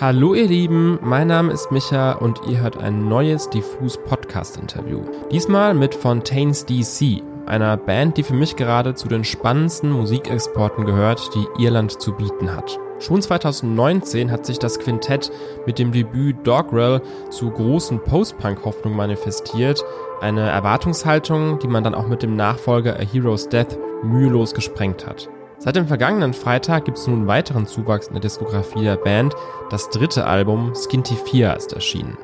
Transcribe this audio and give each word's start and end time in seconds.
Hallo 0.00 0.34
ihr 0.34 0.46
Lieben, 0.46 1.00
mein 1.02 1.26
Name 1.26 1.52
ist 1.52 1.72
Micha 1.72 2.12
und 2.12 2.40
ihr 2.46 2.60
hört 2.60 2.76
ein 2.76 3.08
neues 3.08 3.50
Diffus 3.50 3.96
Podcast 3.96 4.56
Interview. 4.56 5.02
Diesmal 5.32 5.74
mit 5.74 5.92
Fontaines 5.92 6.64
DC, 6.64 7.20
einer 7.46 7.76
Band, 7.76 8.16
die 8.16 8.22
für 8.22 8.34
mich 8.34 8.54
gerade 8.54 8.94
zu 8.94 9.08
den 9.08 9.24
spannendsten 9.24 9.90
Musikexporten 9.90 10.86
gehört, 10.86 11.34
die 11.34 11.64
Irland 11.64 12.00
zu 12.00 12.12
bieten 12.12 12.54
hat. 12.54 12.78
Schon 13.00 13.20
2019 13.20 14.30
hat 14.30 14.46
sich 14.46 14.60
das 14.60 14.78
Quintett 14.78 15.32
mit 15.66 15.80
dem 15.80 15.90
Debüt 15.90 16.46
Dogrel 16.46 17.02
zu 17.30 17.50
großen 17.50 17.98
Post-Punk-Hoffnungen 17.98 18.96
manifestiert, 18.96 19.84
eine 20.20 20.48
Erwartungshaltung, 20.48 21.58
die 21.58 21.68
man 21.68 21.82
dann 21.82 21.96
auch 21.96 22.06
mit 22.06 22.22
dem 22.22 22.36
Nachfolger 22.36 22.94
A 23.00 23.02
Hero's 23.02 23.48
Death 23.48 23.76
mühelos 24.04 24.54
gesprengt 24.54 25.08
hat. 25.08 25.28
Seit 25.60 25.74
dem 25.74 25.88
vergangenen 25.88 26.34
Freitag 26.34 26.84
gibt 26.84 26.98
es 26.98 27.08
nun 27.08 27.26
weiteren 27.26 27.66
Zuwachs 27.66 28.06
in 28.06 28.14
der 28.14 28.20
Diskografie 28.20 28.84
der 28.84 28.96
Band. 28.96 29.34
Das 29.70 29.90
dritte 29.90 30.24
Album 30.24 30.72
Skinty 30.74 31.16
4 31.16 31.56
ist 31.56 31.72
erschienen. 31.72 32.16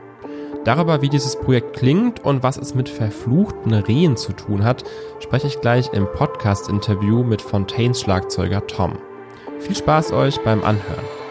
Darüber, 0.65 1.03
wie 1.03 1.09
dieses 1.09 1.37
Projekt 1.37 1.77
klingt 1.77 2.25
und 2.25 2.45
was 2.45 2.57
es 2.57 2.75
mit 2.75 2.89
verfluchten 2.89 3.75
Rehen 3.75 4.17
zu 4.17 4.33
tun 4.33 4.65
hat, 4.65 4.85
spreche 5.19 5.49
ich 5.49 5.61
gleich 5.61 5.93
im 5.93 6.07
Podcast-Interview 6.07 7.25
mit 7.25 7.43
Fontaines 7.43 8.01
Schlagzeuger 8.01 8.67
Tom. 8.69 8.99
Viel 9.59 9.77
Spaß 9.77 10.13
euch 10.13 10.41
beim 10.43 10.63
Anhören. 10.63 11.24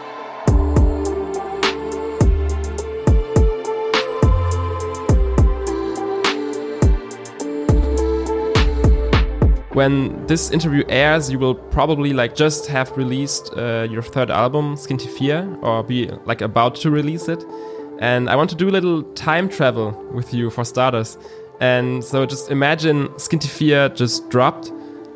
When 9.74 10.24
this 10.28 10.52
interview 10.52 10.84
airs, 10.88 11.32
you 11.32 11.38
will 11.40 11.56
probably 11.56 12.12
like 12.12 12.36
just 12.36 12.68
have 12.68 12.96
released 12.96 13.52
uh, 13.56 13.88
your 13.90 14.02
third 14.02 14.30
album, 14.30 14.76
Skinty 14.76 15.08
Fia, 15.08 15.48
or 15.62 15.82
be 15.82 16.12
like 16.26 16.42
about 16.42 16.76
to 16.76 16.92
release 16.92 17.28
it. 17.28 17.44
And 17.98 18.30
I 18.30 18.36
want 18.36 18.50
to 18.50 18.56
do 18.56 18.68
a 18.68 18.70
little 18.70 19.02
time 19.14 19.48
travel 19.48 19.90
with 20.14 20.32
you 20.32 20.50
for 20.50 20.64
starters. 20.64 21.18
And 21.60 22.04
so 22.04 22.24
just 22.24 22.52
imagine 22.52 23.08
Skinty 23.16 23.48
Fia 23.48 23.88
just 23.88 24.30
dropped, 24.30 24.72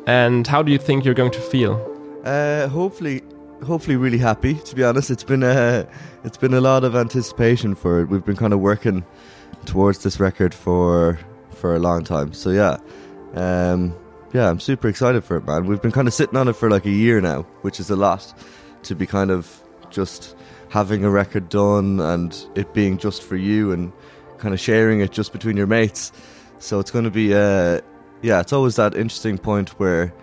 and 0.07 0.45
how 0.45 0.61
do 0.61 0.73
you 0.73 0.77
think 0.77 1.05
you're 1.05 1.13
going 1.13 1.31
to 1.31 1.41
feel? 1.41 1.79
Uh, 2.25 2.67
hopefully, 2.67 3.21
hopefully, 3.65 3.95
really 3.95 4.17
happy. 4.17 4.55
To 4.55 4.75
be 4.75 4.83
honest, 4.83 5.09
it's 5.09 5.23
been 5.23 5.43
a 5.43 5.87
it's 6.25 6.37
been 6.37 6.53
a 6.53 6.59
lot 6.59 6.83
of 6.83 6.97
anticipation 6.97 7.75
for 7.75 8.01
it. 8.01 8.09
We've 8.09 8.25
been 8.25 8.35
kind 8.35 8.51
of 8.51 8.59
working 8.59 9.05
towards 9.65 10.03
this 10.03 10.19
record 10.19 10.53
for 10.53 11.17
for 11.51 11.77
a 11.77 11.79
long 11.79 12.03
time. 12.03 12.33
So 12.33 12.49
yeah. 12.49 12.77
Um, 13.35 13.95
yeah, 14.33 14.49
I'm 14.49 14.59
super 14.59 14.87
excited 14.87 15.23
for 15.23 15.37
it, 15.37 15.45
man. 15.45 15.65
We've 15.65 15.81
been 15.81 15.91
kind 15.91 16.07
of 16.07 16.13
sitting 16.13 16.37
on 16.37 16.47
it 16.47 16.53
for 16.53 16.69
like 16.69 16.85
a 16.85 16.91
year 16.91 17.19
now, 17.21 17.43
which 17.61 17.79
is 17.79 17.89
a 17.89 17.95
lot 17.95 18.33
to 18.83 18.95
be 18.95 19.05
kind 19.05 19.31
of 19.31 19.61
just 19.89 20.35
having 20.69 21.03
a 21.03 21.09
record 21.09 21.49
done 21.49 21.99
and 21.99 22.45
it 22.55 22.73
being 22.73 22.97
just 22.97 23.23
for 23.23 23.35
you 23.35 23.71
and 23.71 23.91
kind 24.37 24.53
of 24.53 24.59
sharing 24.59 25.01
it 25.01 25.11
just 25.11 25.33
between 25.33 25.57
your 25.57 25.67
mates. 25.67 26.11
So 26.59 26.79
it's 26.79 26.91
going 26.91 27.05
to 27.05 27.11
be, 27.11 27.33
uh, 27.33 27.81
yeah, 28.21 28.39
it's 28.39 28.53
always 28.53 28.75
that 28.75 28.95
interesting 28.95 29.37
point 29.37 29.69
where 29.79 30.13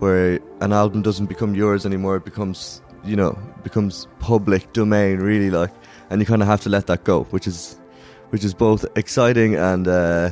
where 0.00 0.40
an 0.60 0.72
album 0.72 1.02
doesn't 1.02 1.26
become 1.26 1.54
yours 1.54 1.84
anymore. 1.84 2.16
It 2.16 2.24
becomes, 2.24 2.80
you 3.04 3.16
know, 3.16 3.38
becomes 3.62 4.06
public 4.18 4.72
domain, 4.72 5.18
really, 5.18 5.50
like, 5.50 5.70
and 6.08 6.20
you 6.20 6.26
kind 6.26 6.40
of 6.40 6.48
have 6.48 6.62
to 6.62 6.70
let 6.70 6.86
that 6.86 7.04
go, 7.04 7.24
which 7.24 7.46
is 7.46 7.76
which 8.30 8.44
is 8.44 8.54
both 8.54 8.84
exciting 8.96 9.56
and, 9.56 9.88
uh, 9.88 10.30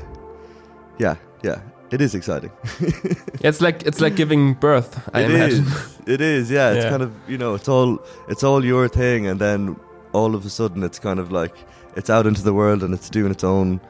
yeah, 0.98 1.16
yeah, 1.42 1.60
it 1.90 2.00
is 2.00 2.14
exciting. 2.14 2.50
it's 3.40 3.60
like 3.60 3.84
it's 3.86 4.00
like 4.00 4.16
giving 4.16 4.54
birth. 4.54 5.08
I 5.14 5.22
it 5.22 5.30
imagine. 5.30 5.64
Is. 5.64 5.98
It 6.06 6.20
is. 6.20 6.50
Yeah. 6.50 6.72
It's 6.72 6.84
yeah. 6.84 6.90
kind 6.90 7.02
of 7.02 7.12
you 7.28 7.38
know 7.38 7.54
it's 7.54 7.68
all 7.68 7.98
it's 8.28 8.44
all 8.44 8.64
your 8.64 8.88
thing, 8.88 9.26
and 9.26 9.40
then 9.40 9.76
all 10.12 10.34
of 10.34 10.44
a 10.44 10.50
sudden 10.50 10.82
it's 10.82 10.98
kind 10.98 11.18
of 11.18 11.30
like 11.30 11.54
it's 11.96 12.10
out 12.10 12.26
into 12.26 12.42
the 12.42 12.52
world 12.52 12.82
and 12.82 12.94
it's 12.94 13.10
doing 13.10 13.30
its 13.30 13.44
own 13.44 13.80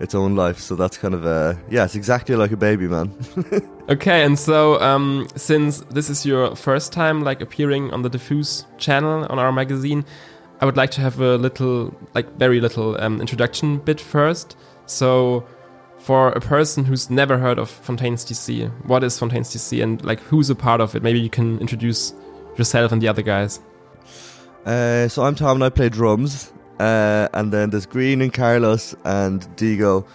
its 0.00 0.14
own 0.14 0.34
life. 0.34 0.58
So 0.58 0.74
that's 0.74 0.98
kind 0.98 1.14
of 1.14 1.24
a 1.24 1.58
yeah. 1.70 1.84
It's 1.84 1.94
exactly 1.94 2.36
like 2.36 2.52
a 2.52 2.56
baby, 2.56 2.88
man. 2.88 3.12
okay, 3.88 4.24
and 4.24 4.38
so 4.38 4.80
um, 4.80 5.28
since 5.36 5.80
this 5.90 6.10
is 6.10 6.26
your 6.26 6.56
first 6.56 6.92
time 6.92 7.22
like 7.22 7.40
appearing 7.40 7.92
on 7.92 8.02
the 8.02 8.10
Diffus 8.10 8.66
channel 8.78 9.26
on 9.30 9.38
our 9.38 9.52
magazine, 9.52 10.04
I 10.60 10.64
would 10.64 10.76
like 10.76 10.90
to 10.92 11.00
have 11.00 11.20
a 11.20 11.36
little 11.36 11.94
like 12.14 12.30
very 12.36 12.60
little 12.60 13.00
um, 13.00 13.20
introduction 13.20 13.78
bit 13.78 14.00
first. 14.00 14.56
So 14.86 15.46
for 16.04 16.28
a 16.32 16.40
person 16.40 16.84
who's 16.84 17.08
never 17.08 17.38
heard 17.38 17.58
of 17.58 17.70
Fontaines 17.70 18.26
DC, 18.26 18.70
what 18.84 19.02
is 19.02 19.18
Fontaines 19.18 19.48
DC 19.48 19.82
and 19.82 20.04
like 20.04 20.20
who's 20.20 20.50
a 20.50 20.54
part 20.54 20.82
of 20.82 20.94
it? 20.94 21.02
Maybe 21.02 21.18
you 21.18 21.30
can 21.30 21.58
introduce 21.60 22.12
yourself 22.58 22.92
and 22.92 23.00
the 23.00 23.08
other 23.08 23.22
guys. 23.22 23.60
Uh, 24.66 25.08
so 25.08 25.22
I'm 25.22 25.34
Tom 25.34 25.56
and 25.56 25.64
I 25.64 25.70
play 25.70 25.88
drums. 25.88 26.52
Uh, 26.78 27.28
and 27.32 27.50
then 27.50 27.70
there's 27.70 27.86
Grian 27.86 28.22
and 28.22 28.34
Carlos 28.34 28.94
and 29.04 29.42
Deego 29.56 30.06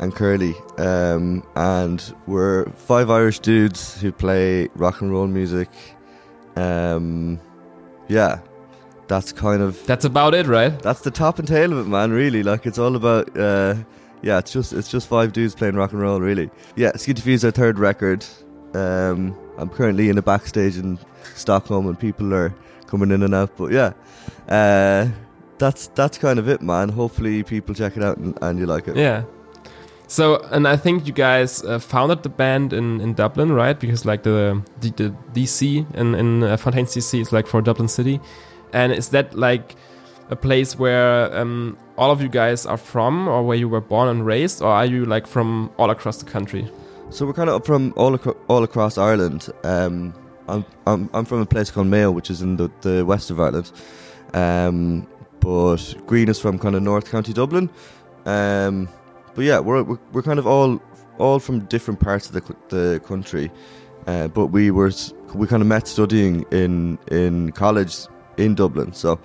and 0.00 0.12
Curley. 0.12 0.56
Um, 0.76 1.46
and 1.54 2.02
we're 2.26 2.68
five 2.70 3.08
Irish 3.08 3.38
dudes 3.38 4.00
who 4.00 4.10
play 4.10 4.68
rock 4.74 5.02
and 5.02 5.12
roll 5.12 5.28
music. 5.28 5.68
Um, 6.56 7.38
yeah, 8.08 8.40
that's 9.06 9.30
kind 9.30 9.62
of. 9.62 9.86
That's 9.86 10.04
about 10.04 10.34
it, 10.34 10.46
right? 10.46 10.76
That's 10.82 11.02
the 11.02 11.12
top 11.12 11.38
and 11.38 11.46
tail 11.46 11.72
of 11.72 11.86
it, 11.86 11.88
man, 11.88 12.10
really. 12.10 12.42
Like, 12.42 12.66
it's 12.66 12.78
all 12.78 12.96
about. 12.96 13.38
Uh, 13.38 13.76
yeah, 14.22 14.38
it's 14.38 14.52
just 14.52 14.72
it's 14.72 14.88
just 14.88 15.08
five 15.08 15.32
dudes 15.32 15.54
playing 15.54 15.76
rock 15.76 15.92
and 15.92 16.00
roll, 16.00 16.20
really. 16.20 16.50
Yeah, 16.76 16.92
Skinty 16.92 17.32
is 17.32 17.44
our 17.44 17.50
third 17.50 17.78
record. 17.78 18.24
Um, 18.74 19.36
I'm 19.56 19.68
currently 19.68 20.08
in 20.08 20.18
a 20.18 20.22
backstage 20.22 20.76
in 20.76 20.98
Stockholm, 21.34 21.86
and 21.86 21.98
people 21.98 22.34
are 22.34 22.54
coming 22.86 23.10
in 23.10 23.22
and 23.22 23.34
out. 23.34 23.56
But 23.56 23.72
yeah, 23.72 23.92
uh, 24.48 25.08
that's 25.58 25.88
that's 25.88 26.18
kind 26.18 26.38
of 26.38 26.48
it, 26.48 26.62
man. 26.62 26.88
Hopefully, 26.88 27.42
people 27.42 27.74
check 27.74 27.96
it 27.96 28.02
out 28.02 28.18
and, 28.18 28.36
and 28.42 28.58
you 28.58 28.66
like 28.66 28.88
it. 28.88 28.96
Yeah. 28.96 29.24
So, 30.10 30.36
and 30.50 30.66
I 30.66 30.76
think 30.78 31.06
you 31.06 31.12
guys 31.12 31.62
uh, 31.64 31.78
founded 31.78 32.22
the 32.22 32.30
band 32.30 32.72
in, 32.72 32.98
in 33.02 33.12
Dublin, 33.12 33.52
right? 33.52 33.78
Because 33.78 34.06
like 34.06 34.22
the 34.22 34.62
the, 34.80 34.90
the 34.90 35.14
DC 35.34 35.94
in 35.94 36.14
in 36.14 36.42
uh, 36.42 36.56
Fontaines 36.56 36.94
DC 36.94 37.20
is 37.20 37.32
like 37.32 37.46
for 37.46 37.60
Dublin 37.60 37.88
City, 37.88 38.18
and 38.72 38.92
is 38.92 39.10
that 39.10 39.34
like 39.34 39.76
a 40.30 40.36
place 40.36 40.78
where 40.78 41.34
um, 41.36 41.76
all 41.96 42.10
of 42.10 42.20
you 42.20 42.28
guys 42.28 42.66
are 42.66 42.76
from, 42.76 43.28
or 43.28 43.42
where 43.44 43.56
you 43.56 43.68
were 43.68 43.80
born 43.80 44.08
and 44.08 44.26
raised, 44.26 44.62
or 44.62 44.68
are 44.68 44.86
you 44.86 45.04
like 45.06 45.26
from 45.26 45.70
all 45.78 45.90
across 45.90 46.18
the 46.18 46.30
country? 46.30 46.70
So 47.10 47.26
we're 47.26 47.32
kind 47.32 47.48
of 47.48 47.64
from 47.64 47.94
all 47.96 48.16
all 48.48 48.62
across 48.62 48.98
Ireland. 48.98 49.48
Um, 49.64 50.14
I'm, 50.48 50.64
I'm 50.86 51.10
I'm 51.14 51.24
from 51.24 51.40
a 51.40 51.46
place 51.46 51.70
called 51.70 51.86
Mayo, 51.86 52.10
which 52.10 52.30
is 52.30 52.42
in 52.42 52.56
the, 52.56 52.70
the 52.82 53.04
west 53.04 53.30
of 53.30 53.40
Ireland. 53.40 53.72
Um, 54.34 55.06
but 55.40 55.76
Grian 56.06 56.28
is 56.28 56.38
from 56.38 56.58
kind 56.58 56.74
of 56.74 56.82
North 56.82 57.10
County 57.10 57.32
Dublin. 57.32 57.70
Um, 58.26 58.88
but 59.34 59.44
yeah, 59.44 59.60
we're, 59.60 59.82
we're, 59.82 59.98
we're 60.12 60.22
kind 60.22 60.38
of 60.38 60.46
all 60.46 60.82
all 61.18 61.38
from 61.38 61.60
different 61.66 62.00
parts 62.00 62.28
of 62.28 62.32
the 62.32 62.56
the 62.68 63.00
country. 63.00 63.50
Uh, 64.06 64.28
but 64.28 64.46
we 64.46 64.70
were 64.70 64.92
we 65.34 65.46
kind 65.46 65.62
of 65.62 65.66
met 65.66 65.88
studying 65.88 66.44
in 66.50 66.98
in 67.10 67.52
college 67.52 68.06
in 68.36 68.54
Dublin. 68.54 68.92
So 68.92 69.18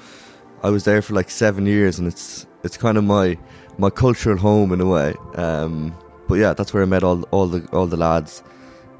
I 0.63 0.69
was 0.69 0.85
there 0.85 1.01
for 1.01 1.13
like 1.13 1.29
seven 1.29 1.65
years, 1.65 1.99
and 1.99 2.07
it's 2.07 2.47
it's 2.63 2.77
kind 2.77 2.97
of 2.97 3.03
my 3.03 3.37
my 3.77 3.89
cultural 3.89 4.37
home 4.37 4.71
in 4.71 4.81
a 4.81 4.85
way. 4.87 5.13
Um, 5.35 5.95
but 6.27 6.35
yeah, 6.35 6.53
that's 6.53 6.73
where 6.73 6.83
I 6.83 6.85
met 6.85 7.03
all 7.03 7.23
all 7.31 7.47
the 7.47 7.67
all 7.71 7.85
the 7.85 7.97
lads. 7.97 8.43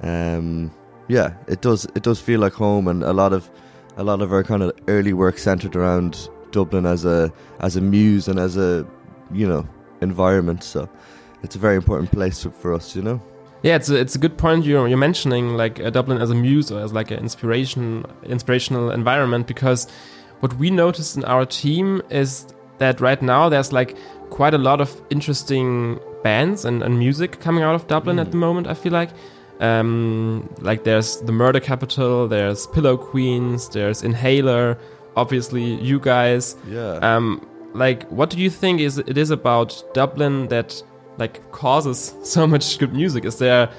Um, 0.01 0.72
yeah, 1.07 1.34
it 1.47 1.62
does 1.62 1.85
it 1.96 2.03
does 2.03 2.19
feel 2.19 2.40
like 2.40 2.53
home, 2.53 2.88
and 2.88 3.03
a 3.03 3.13
lot 3.13 3.34
of 3.34 3.50
a 3.97 4.03
lot 4.03 4.22
of 4.22 4.34
our 4.34 4.44
kind 4.44 4.63
of 4.63 4.74
early 4.88 5.13
work 5.13 5.38
centered 5.38 5.75
around 5.75 6.29
Dublin 6.51 6.85
as 6.85 7.06
a 7.06 7.31
as 7.59 7.75
a 7.75 7.81
muse 7.81 8.28
and 8.28 8.40
as 8.40 8.57
a 8.57 8.85
you 9.31 9.47
know 9.47 9.68
environment. 10.01 10.63
So 10.63 10.90
it's 11.44 11.56
a 11.56 11.59
very 11.59 11.75
important 11.75 12.12
place 12.12 12.44
for 12.44 12.74
us, 12.74 12.95
you 12.95 13.01
know. 13.01 13.22
Yeah, 13.63 13.78
it's 13.78 13.90
a, 13.90 13.95
it's 13.95 14.16
a 14.16 14.19
good 14.19 14.38
point 14.38 14.66
you're 14.66 14.88
you're 14.90 14.97
mentioning 14.97 15.56
like 15.56 15.80
uh, 15.80 15.90
Dublin 15.90 16.22
as 16.22 16.30
a 16.30 16.35
muse 16.35 16.69
or 16.72 16.81
as 16.81 16.91
like 16.91 17.12
an 17.12 17.19
inspiration 17.19 18.06
inspirational 18.24 18.91
environment 18.91 19.47
because 19.47 19.88
what 20.43 20.53
we 20.55 20.69
noticed 20.69 21.15
in 21.15 21.23
our 21.23 21.45
team 21.45 22.01
is 22.09 22.47
that 22.77 23.00
right 23.00 23.21
now 23.21 23.47
there's 23.47 23.71
like 23.71 23.95
quite 24.29 24.53
a 24.53 24.57
lot 24.57 24.81
of 24.81 24.89
interesting 25.09 25.97
bands 26.21 26.65
and, 26.65 26.83
and 26.83 27.00
music 27.00 27.39
coming 27.39 27.63
out 27.63 27.75
of 27.75 27.88
Dublin 27.88 28.18
mm. 28.18 28.21
at 28.21 28.31
the 28.31 28.35
moment, 28.35 28.68
I 28.68 28.73
feel 28.73 28.91
like. 28.91 29.12
Um, 29.62 30.53
like 30.59 30.83
there's 30.83 31.21
the 31.21 31.31
Murder 31.31 31.62
Capital, 31.62 32.27
there's 32.27 32.68
Pillow 32.68 32.97
Queens, 32.97 33.69
there's 33.69 34.03
Inhaler, 34.03 34.77
obviously 35.15 35.75
you 35.75 35.97
guys. 35.97 36.57
Yeah. 36.68 36.95
Um, 36.95 37.47
like 37.73 38.03
what 38.09 38.29
do 38.29 38.38
you 38.38 38.50
think 38.50 38.81
is 38.81 38.97
it 38.97 39.18
is 39.18 39.31
about 39.31 39.81
Dublin 39.94 40.50
that 40.50 40.83
like 41.18 41.50
causes 41.53 42.13
so 42.23 42.45
much 42.45 42.79
good 42.79 42.94
music? 42.94 43.23
Is 43.23 43.38
there 43.38 43.71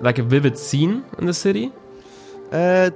like 0.00 0.18
a 0.18 0.24
vivid 0.24 0.58
scene 0.58 1.04
in 1.18 1.26
the 1.26 1.34
city? 1.34 1.70
Uh, 2.50 2.90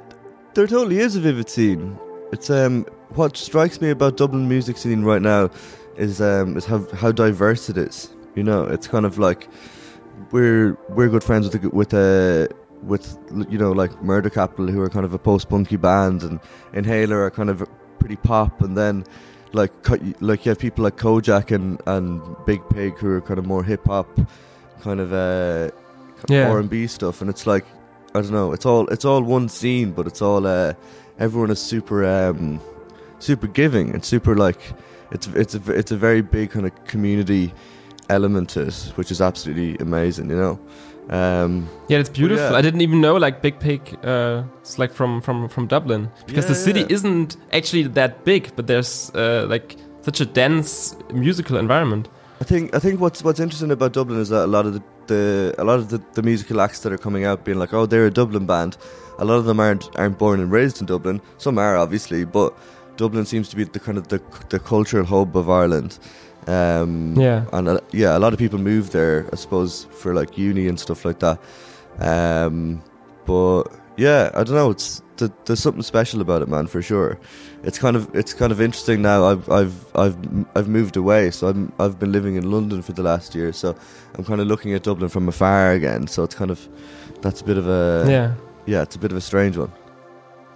there 0.54 0.66
totally 0.66 0.98
is 0.98 1.14
a 1.14 1.20
vivid 1.20 1.48
scene. 1.48 1.96
It's 2.32 2.50
um 2.50 2.84
what 3.14 3.36
strikes 3.36 3.80
me 3.80 3.90
about 3.90 4.16
Dublin 4.16 4.48
music 4.48 4.76
scene 4.76 5.02
right 5.02 5.22
now 5.22 5.50
is 5.96 6.20
um 6.20 6.56
is 6.56 6.64
how 6.64 6.86
how 6.94 7.12
diverse 7.12 7.68
it 7.70 7.78
is. 7.78 8.10
You 8.34 8.42
know, 8.42 8.64
it's 8.64 8.86
kind 8.86 9.06
of 9.06 9.18
like 9.18 9.48
we're 10.30 10.76
we're 10.90 11.08
good 11.08 11.24
friends 11.24 11.48
with 11.48 11.62
the, 11.62 11.68
with 11.70 11.94
uh 11.94 12.48
with 12.82 13.18
you 13.50 13.58
know 13.58 13.72
like 13.72 14.02
Murder 14.02 14.30
Capital 14.30 14.68
who 14.68 14.80
are 14.80 14.90
kind 14.90 15.04
of 15.04 15.14
a 15.14 15.18
post 15.18 15.48
punky 15.48 15.76
band 15.76 16.22
and 16.22 16.38
Inhaler 16.72 17.24
are 17.24 17.30
kind 17.30 17.50
of 17.50 17.66
pretty 17.98 18.16
pop, 18.16 18.60
and 18.60 18.76
then 18.76 19.04
like 19.52 19.72
like 20.20 20.44
you 20.44 20.50
have 20.50 20.58
people 20.58 20.84
like 20.84 20.96
Kojaque 20.96 21.52
and 21.52 21.80
and 21.86 22.20
Biig 22.46 22.62
Piig 22.70 22.98
who 22.98 23.10
are 23.10 23.20
kind 23.20 23.38
of 23.38 23.46
more 23.46 23.64
hip 23.64 23.86
hop, 23.86 24.08
kind 24.82 25.00
of 25.00 25.12
uh, 25.12 25.70
Yeah. 26.28 26.50
R 26.50 26.58
and 26.58 26.68
B 26.70 26.86
stuff, 26.86 27.20
and 27.22 27.30
it's 27.30 27.46
like 27.46 27.64
I 28.14 28.20
don't 28.20 28.30
know, 28.32 28.52
it's 28.52 28.66
all 28.66 28.86
it's 28.88 29.04
all 29.04 29.22
one 29.22 29.48
scene, 29.48 29.92
but 29.92 30.06
it's 30.06 30.22
all 30.22 30.46
uh, 30.46 30.74
everyone 31.18 31.50
is 31.50 31.60
super 31.60 32.04
um, 32.04 32.60
super 33.18 33.46
giving 33.46 33.94
and 33.94 34.04
super 34.04 34.36
like 34.36 34.60
it's 35.10 35.26
it's 35.28 35.54
a 35.54 35.72
it's 35.72 35.92
a 35.92 35.96
very 35.96 36.22
big 36.22 36.50
kind 36.50 36.66
of 36.66 36.84
community 36.84 37.52
element 38.08 38.50
to 38.50 38.62
it, 38.62 38.92
which 38.96 39.10
is 39.10 39.20
absolutely 39.20 39.76
amazing, 39.78 40.30
you 40.30 40.36
know. 40.36 40.58
Um, 41.10 41.68
Yeah, 41.88 41.98
it's 41.98 42.10
beautiful. 42.10 42.50
yeah. 42.50 42.56
I 42.56 42.62
didn't 42.62 42.82
even 42.82 43.00
know 43.00 43.16
like 43.16 43.42
Biig 43.42 43.58
Piig 43.60 43.96
uh, 44.04 44.44
is 44.62 44.78
like 44.78 44.92
from 44.92 45.20
from 45.20 45.48
from 45.48 45.66
Dublin 45.66 46.10
because 46.26 46.46
the 46.46 46.54
city 46.54 46.80
yeah. 46.80 46.86
isn't 46.90 47.36
actually 47.52 47.84
that 47.94 48.24
big, 48.24 48.54
but 48.56 48.66
there's 48.66 49.10
uh, 49.14 49.46
like 49.48 49.76
such 50.02 50.20
a 50.20 50.26
dense 50.26 50.96
musical 51.12 51.56
environment. 51.56 52.08
I 52.40 52.44
think 52.44 52.74
I 52.74 52.78
think 52.78 53.00
what's 53.00 53.24
what's 53.24 53.40
interesting 53.40 53.70
about 53.70 53.92
Dublin 53.92 54.20
is 54.20 54.28
that 54.28 54.44
a 54.44 54.46
lot 54.46 54.66
of 54.66 54.74
the, 54.74 54.82
the 55.08 55.54
a 55.58 55.64
lot 55.64 55.78
of 55.80 55.88
the, 55.88 56.00
the 56.14 56.22
musical 56.22 56.60
acts 56.60 56.80
that 56.80 56.92
are 56.92 56.98
coming 56.98 57.24
out 57.24 57.44
being 57.44 57.58
like, 57.58 57.74
oh, 57.74 57.86
they're 57.86 58.06
a 58.06 58.10
Dublin 58.10 58.46
band. 58.46 58.76
A 59.18 59.24
lot 59.24 59.34
of 59.34 59.44
them 59.46 59.58
aren't 59.60 59.88
aren't 59.98 60.16
born 60.18 60.40
and 60.40 60.50
raised 60.52 60.80
in 60.80 60.86
Dublin. 60.86 61.20
Some 61.38 61.58
are 61.58 61.76
obviously, 61.76 62.24
but 62.24 62.54
Dublin 62.96 63.24
seems 63.26 63.48
to 63.48 63.56
be 63.56 63.64
the 63.64 63.80
kind 63.80 63.98
of 63.98 64.08
the 64.08 64.20
the 64.50 64.58
cultural 64.60 65.04
hub 65.04 65.36
of 65.36 65.48
Ireland. 65.50 65.98
Um, 66.46 67.14
Yeah. 67.16 67.44
and 67.52 67.68
uh, 67.68 67.80
yeah, 67.92 68.16
a 68.16 68.20
lot 68.20 68.32
of 68.32 68.38
people 68.38 68.58
move 68.58 68.90
there, 68.90 69.26
I 69.32 69.36
suppose, 69.36 69.86
for 69.90 70.14
like 70.14 70.38
uni 70.38 70.68
and 70.68 70.78
stuff 70.80 71.04
like 71.04 71.18
that. 71.18 71.38
Um, 72.00 72.82
but 73.26 73.64
yeah, 73.96 74.30
I 74.34 74.44
don't 74.44 74.54
know. 74.54 74.70
It's 74.70 75.02
th- 75.18 75.32
there's 75.44 75.60
something 75.60 75.82
special 75.82 76.20
about 76.20 76.42
it, 76.42 76.48
man, 76.48 76.66
for 76.66 76.80
sure. 76.80 77.18
It's 77.62 77.78
kind 77.78 77.96
of 77.96 78.14
it's 78.14 78.32
kind 78.32 78.52
of 78.52 78.60
interesting 78.60 79.02
now. 79.02 79.24
I've 79.24 79.48
I've 79.50 79.96
I've 79.96 80.16
I've 80.56 80.68
moved 80.68 80.96
away, 80.96 81.30
so 81.30 81.48
I'm 81.48 81.72
I've 81.78 81.98
been 81.98 82.12
living 82.12 82.36
in 82.36 82.50
London 82.50 82.82
for 82.82 82.92
the 82.92 83.02
last 83.02 83.34
year. 83.34 83.52
So 83.52 83.76
I'm 84.14 84.24
kind 84.24 84.40
of 84.40 84.46
looking 84.46 84.72
at 84.74 84.82
Dublin 84.84 85.08
from 85.10 85.28
afar 85.28 85.72
again. 85.72 86.06
So 86.06 86.22
it's 86.24 86.34
kind 86.34 86.50
of 86.50 86.68
that's 87.20 87.40
a 87.40 87.44
bit 87.44 87.58
of 87.58 87.68
a 87.68 88.06
yeah, 88.08 88.34
yeah, 88.66 88.82
it's 88.82 88.96
a 88.96 88.98
bit 88.98 89.10
of 89.10 89.18
a 89.18 89.20
strange 89.20 89.56
one. 89.56 89.72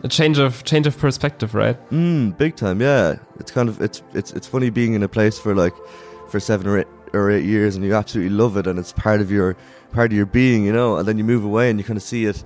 a 0.05 0.09
change 0.09 0.38
of 0.38 0.65
change 0.65 0.87
of 0.87 0.97
perspective, 0.99 1.55
right? 1.55 1.76
Mm, 1.91 2.37
big 2.38 2.56
time, 2.56 2.81
yeah. 2.81 3.17
It's 3.38 3.50
kind 3.50 3.69
of 3.69 3.81
it's 3.81 4.03
it's 4.15 4.32
it's 4.32 4.47
funny 4.47 4.70
being 4.70 4.94
in 4.94 5.03
a 5.03 5.08
place 5.08 5.38
for 5.38 5.55
like 5.55 5.75
for 6.29 6.41
seven 6.41 6.67
or 6.67 6.79
eight 6.79 6.87
or 7.12 7.31
eight 7.31 7.44
years 7.44 7.76
and 7.76 7.85
you 7.85 7.94
absolutely 7.94 8.35
love 8.35 8.56
it 8.56 8.67
and 8.67 8.79
it's 8.79 8.93
part 8.93 9.20
of 9.20 9.31
your 9.31 9.55
part 9.93 10.11
of 10.12 10.17
your 10.17 10.25
being, 10.26 10.65
you 10.65 10.73
know. 10.73 10.97
And 10.97 11.06
then 11.06 11.19
you 11.19 11.25
move 11.25 11.44
away 11.44 11.69
and 11.69 11.79
you 11.79 11.85
kind 11.85 11.97
of 11.97 12.03
see 12.03 12.25
it 12.26 12.43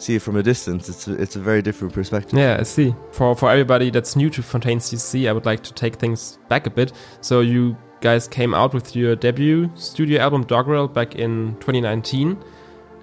see 0.00 0.16
it 0.16 0.22
from 0.22 0.36
a 0.36 0.42
distance. 0.42 0.88
It's 0.88 1.06
a, 1.08 1.12
it's 1.20 1.36
a 1.36 1.40
very 1.40 1.62
different 1.62 1.92
perspective. 1.94 2.38
Yeah, 2.38 2.56
I 2.60 2.64
see. 2.64 2.94
For 3.12 3.34
for 3.36 3.50
everybody 3.50 3.90
that's 3.90 4.16
new 4.16 4.30
to 4.30 4.42
Fontaines 4.42 4.90
DC, 4.90 5.28
I 5.28 5.32
would 5.32 5.46
like 5.46 5.62
to 5.64 5.72
take 5.74 5.96
things 5.96 6.38
back 6.48 6.66
a 6.66 6.70
bit. 6.70 6.92
So 7.20 7.40
you 7.40 7.76
guys 8.00 8.26
came 8.28 8.54
out 8.54 8.72
with 8.74 8.96
your 8.96 9.14
debut 9.16 9.70
studio 9.74 10.20
album 10.20 10.44
Dogrel 10.44 10.92
back 10.92 11.14
in 11.16 11.54
2019, 11.60 12.36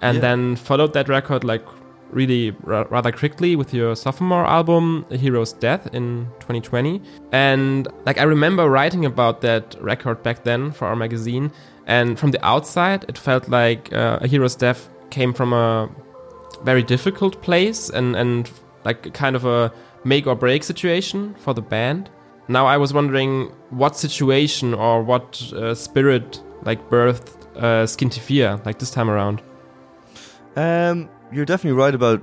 and 0.02 0.16
Yeah. 0.16 0.22
then 0.22 0.56
followed 0.56 0.94
that 0.94 1.08
record 1.08 1.44
like 1.44 1.64
really 2.12 2.52
ra- 2.64 2.86
rather 2.90 3.12
quickly 3.12 3.56
with 3.58 3.74
your 3.74 3.94
sophomore 3.96 4.46
album 4.46 5.06
A 5.12 5.18
Hero's 5.18 5.52
Death 5.54 5.88
in 5.94 6.28
2020. 6.40 7.02
And 7.34 7.88
like 8.06 8.18
I 8.18 8.24
remember 8.24 8.70
writing 8.70 9.06
about 9.06 9.42
that 9.42 9.76
record 9.82 10.24
back 10.24 10.44
then 10.46 10.72
for 10.72 10.88
our 10.88 10.96
magazine, 10.96 11.52
and 11.86 12.18
from 12.18 12.32
the 12.32 12.44
outside 12.46 13.06
it 13.10 13.18
felt 13.18 13.50
like 13.50 13.92
uh, 13.94 14.20
A 14.22 14.28
Hero's 14.28 14.56
Death 14.56 14.90
came 15.10 15.34
from 15.34 15.54
a 15.54 15.90
very 16.64 16.84
difficult 16.84 17.42
place 17.42 17.90
and 17.90 18.16
and 18.16 18.50
like 18.84 19.14
kind 19.14 19.36
of 19.36 19.46
a 19.46 19.72
make 20.04 20.28
or 20.28 20.36
break 20.36 20.64
situation 20.64 21.36
for 21.40 21.54
the 21.54 21.62
band. 21.62 22.10
Now 22.48 22.66
I 22.66 22.78
was 22.78 22.94
wondering 22.94 23.52
what 23.70 23.96
situation 23.98 24.74
or 24.74 25.04
what 25.04 25.42
uh, 25.54 25.76
spirit 25.76 26.42
like 26.64 26.90
birthed 26.90 27.30
uh, 27.56 27.86
Skinty 27.86 28.20
Fia 28.20 28.62
like 28.66 28.80
this 28.80 28.92
time 28.92 29.10
around. 29.10 29.42
Um, 30.56 31.10
you're 31.32 31.46
definitely 31.46 31.78
right 31.78 31.94
about 31.94 32.22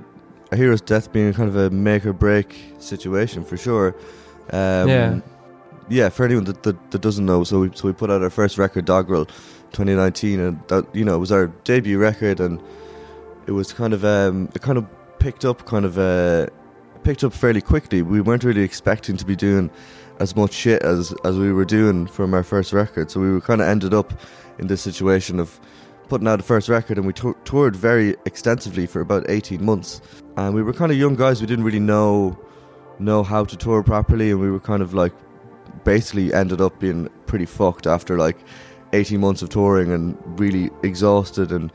a 0.51 0.57
hero's 0.57 0.81
death 0.81 1.11
being 1.13 1.33
kind 1.33 1.49
of 1.49 1.55
a 1.55 1.69
make 1.69 2.05
or 2.05 2.13
break 2.13 2.73
situation 2.79 3.43
for 3.43 3.57
sure. 3.57 3.95
Um, 4.51 4.89
Yeah. 4.89 5.19
Yeah, 5.87 6.09
for 6.09 6.25
anyone 6.25 6.45
that, 6.45 6.63
that, 6.63 6.91
that 6.91 7.01
doesn't 7.01 7.27
know, 7.27 7.43
so 7.43 7.59
we 7.59 7.71
so 7.75 7.87
we 7.87 7.93
put 7.93 8.09
out 8.09 8.23
our 8.23 8.31
first 8.31 8.57
record, 8.57 8.87
Dogrel, 8.87 9.27
2019, 9.73 10.39
and 10.39 10.59
that 10.67 10.83
you 10.95 11.05
know 11.05 11.13
it 11.13 11.19
was 11.19 11.31
our 11.31 11.47
debut 11.63 11.99
record, 11.99 12.39
and 12.39 12.59
it 13.47 13.51
was 13.51 13.73
kind 13.73 13.93
of 13.93 14.03
um 14.03 14.49
it 14.55 14.61
kind 14.61 14.77
of 14.77 14.85
picked 15.19 15.45
up 15.45 15.65
kind 15.65 15.85
of 15.85 15.97
uh 15.97 16.47
picked 17.03 17.23
up 17.23 17.33
fairly 17.33 17.61
quickly. 17.61 18.01
We 18.01 18.21
weren't 18.21 18.43
really 18.43 18.63
expecting 18.63 19.15
to 19.17 19.25
be 19.25 19.35
doing 19.35 19.69
as 20.19 20.35
much 20.35 20.53
shit 20.53 20.81
as 20.81 21.13
as 21.23 21.37
we 21.37 21.51
were 21.51 21.65
doing 21.65 22.07
from 22.07 22.33
our 22.33 22.43
first 22.43 22.73
record, 22.73 23.11
so 23.11 23.19
we 23.19 23.31
were 23.31 23.41
kind 23.41 23.61
of 23.61 23.67
ended 23.67 23.93
up 23.93 24.13
in 24.59 24.67
this 24.67 24.81
situation 24.81 25.39
of 25.39 25.59
putting 26.07 26.27
out 26.27 26.39
a 26.39 26.43
first 26.43 26.69
record, 26.69 26.97
and 26.97 27.07
we 27.07 27.13
tou- 27.13 27.35
toured 27.45 27.75
very 27.75 28.15
extensively 28.25 28.85
for 28.85 29.01
about 29.01 29.25
18 29.27 29.63
months, 29.63 30.01
and 30.37 30.53
we 30.53 30.61
were 30.61 30.73
kind 30.73 30.91
of 30.91 30.97
young 30.97 31.15
guys. 31.15 31.41
We 31.41 31.47
didn't 31.47 31.65
really 31.65 31.79
know 31.79 32.37
know 32.99 33.23
how 33.23 33.43
to 33.43 33.57
tour 33.57 33.83
properly, 33.83 34.31
and 34.31 34.39
we 34.39 34.49
were 34.49 34.59
kind 34.59 34.81
of 34.81 34.93
like 34.93 35.13
basically 35.83 36.33
ended 36.33 36.61
up 36.61 36.79
being 36.79 37.09
pretty 37.27 37.45
fucked 37.45 37.85
after 37.85 38.17
like 38.17 38.37
18 38.93 39.19
months 39.19 39.41
of 39.41 39.49
touring 39.49 39.91
and 39.91 40.17
really 40.39 40.69
exhausted 40.83 41.51
and 41.51 41.71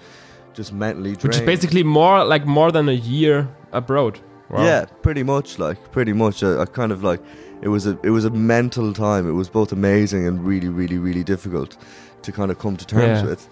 just 0.55 0.73
mentally 0.73 1.11
drained. 1.17 1.23
Which 1.25 1.37
is 1.37 1.43
basically 1.43 1.83
more 1.83 2.25
like 2.25 2.47
more 2.47 2.71
than 2.73 2.89
a 2.89 2.93
year 2.93 3.49
abroad. 3.73 4.19
Wow. 4.49 4.65
Yeah, 4.65 4.85
pretty 5.03 5.23
much. 5.23 5.59
Like 5.59 5.93
pretty 5.93 6.13
much. 6.13 6.43
I, 6.43 6.63
I 6.63 6.65
kind 6.65 6.93
of 6.93 7.03
like 7.03 7.21
it 7.63 7.69
was 7.69 7.87
a 7.87 7.99
it 8.03 8.11
was 8.11 8.25
a 8.25 8.31
mental 8.31 8.93
time. 8.93 9.29
It 9.29 9.33
was 9.33 9.49
both 9.49 9.73
amazing 9.73 10.27
and 10.27 10.45
really, 10.45 10.69
really, 10.69 10.99
really 10.99 11.25
difficult 11.25 11.77
to 12.23 12.33
kind 12.33 12.51
of 12.51 12.59
come 12.59 12.77
to 12.77 12.87
terms 12.87 13.23
Yeah. 13.23 13.27
with. 13.27 13.49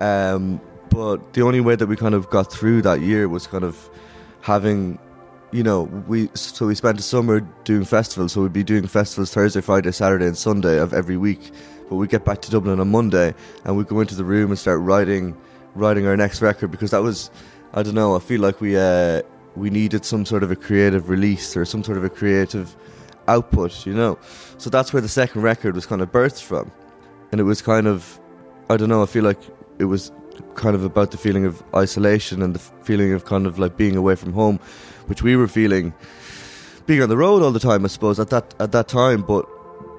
Um, 0.00 0.60
but 0.90 1.32
the 1.32 1.42
only 1.42 1.60
way 1.60 1.76
that 1.76 1.86
we 1.86 1.96
kind 1.96 2.14
of 2.14 2.28
got 2.30 2.52
through 2.52 2.82
that 2.82 3.00
year 3.00 3.28
was 3.28 3.46
kind 3.46 3.64
of 3.64 3.88
having, 4.42 4.98
you 5.50 5.62
know, 5.62 5.82
we 6.06 6.28
so 6.34 6.66
we 6.66 6.74
spent 6.74 6.96
the 6.98 7.02
summer 7.02 7.40
doing 7.64 7.84
festivals. 7.84 8.32
So 8.32 8.42
we'd 8.42 8.52
be 8.52 8.62
doing 8.64 8.86
festivals 8.86 9.32
Thursday, 9.32 9.60
Friday, 9.60 9.92
Saturday, 9.92 10.26
and 10.26 10.36
Sunday 10.36 10.78
of 10.78 10.92
every 10.92 11.16
week. 11.16 11.50
But 11.88 11.96
we 11.96 12.06
get 12.06 12.24
back 12.24 12.40
to 12.42 12.50
Dublin 12.50 12.80
on 12.80 12.90
Monday, 12.90 13.34
and 13.64 13.76
we 13.76 13.84
go 13.84 14.00
into 14.00 14.14
the 14.14 14.24
room 14.24 14.50
and 14.50 14.58
start 14.58 14.80
writing, 14.80 15.36
writing 15.74 16.06
our 16.06 16.16
next 16.16 16.42
record 16.42 16.70
because 16.70 16.90
that 16.90 17.02
was, 17.02 17.30
I 17.72 17.82
don't 17.82 17.94
know. 17.94 18.16
I 18.16 18.20
feel 18.20 18.40
like 18.40 18.60
we 18.60 18.76
uh, 18.76 19.22
we 19.56 19.70
needed 19.70 20.04
some 20.04 20.24
sort 20.24 20.42
of 20.42 20.50
a 20.50 20.56
creative 20.56 21.08
release 21.08 21.56
or 21.56 21.64
some 21.64 21.84
sort 21.84 21.98
of 21.98 22.04
a 22.04 22.10
creative 22.10 22.74
output, 23.28 23.86
you 23.86 23.94
know. 23.94 24.18
So 24.58 24.70
that's 24.70 24.92
where 24.92 25.02
the 25.02 25.08
second 25.08 25.42
record 25.42 25.74
was 25.74 25.86
kind 25.86 26.02
of 26.02 26.10
birthed 26.10 26.42
from, 26.42 26.70
and 27.32 27.40
it 27.40 27.44
was 27.44 27.62
kind 27.62 27.86
of, 27.86 28.18
I 28.70 28.76
don't 28.76 28.88
know. 28.88 29.02
I 29.02 29.06
feel 29.06 29.24
like 29.24 29.40
it 29.78 29.84
was 29.84 30.12
kind 30.54 30.74
of 30.74 30.84
about 30.84 31.10
the 31.10 31.16
feeling 31.16 31.46
of 31.46 31.62
isolation 31.74 32.42
and 32.42 32.54
the 32.54 32.58
feeling 32.58 33.12
of 33.12 33.24
kind 33.24 33.46
of 33.46 33.58
like 33.58 33.76
being 33.76 33.96
away 33.96 34.14
from 34.14 34.32
home, 34.32 34.58
which 35.06 35.22
we 35.22 35.36
were 35.36 35.48
feeling 35.48 35.94
being 36.86 37.02
on 37.02 37.08
the 37.08 37.16
road 37.16 37.42
all 37.42 37.50
the 37.50 37.60
time, 37.60 37.84
I 37.84 37.88
suppose 37.88 38.20
at 38.20 38.30
that 38.30 38.54
at 38.60 38.72
that 38.72 38.88
time. 38.88 39.22
But 39.22 39.46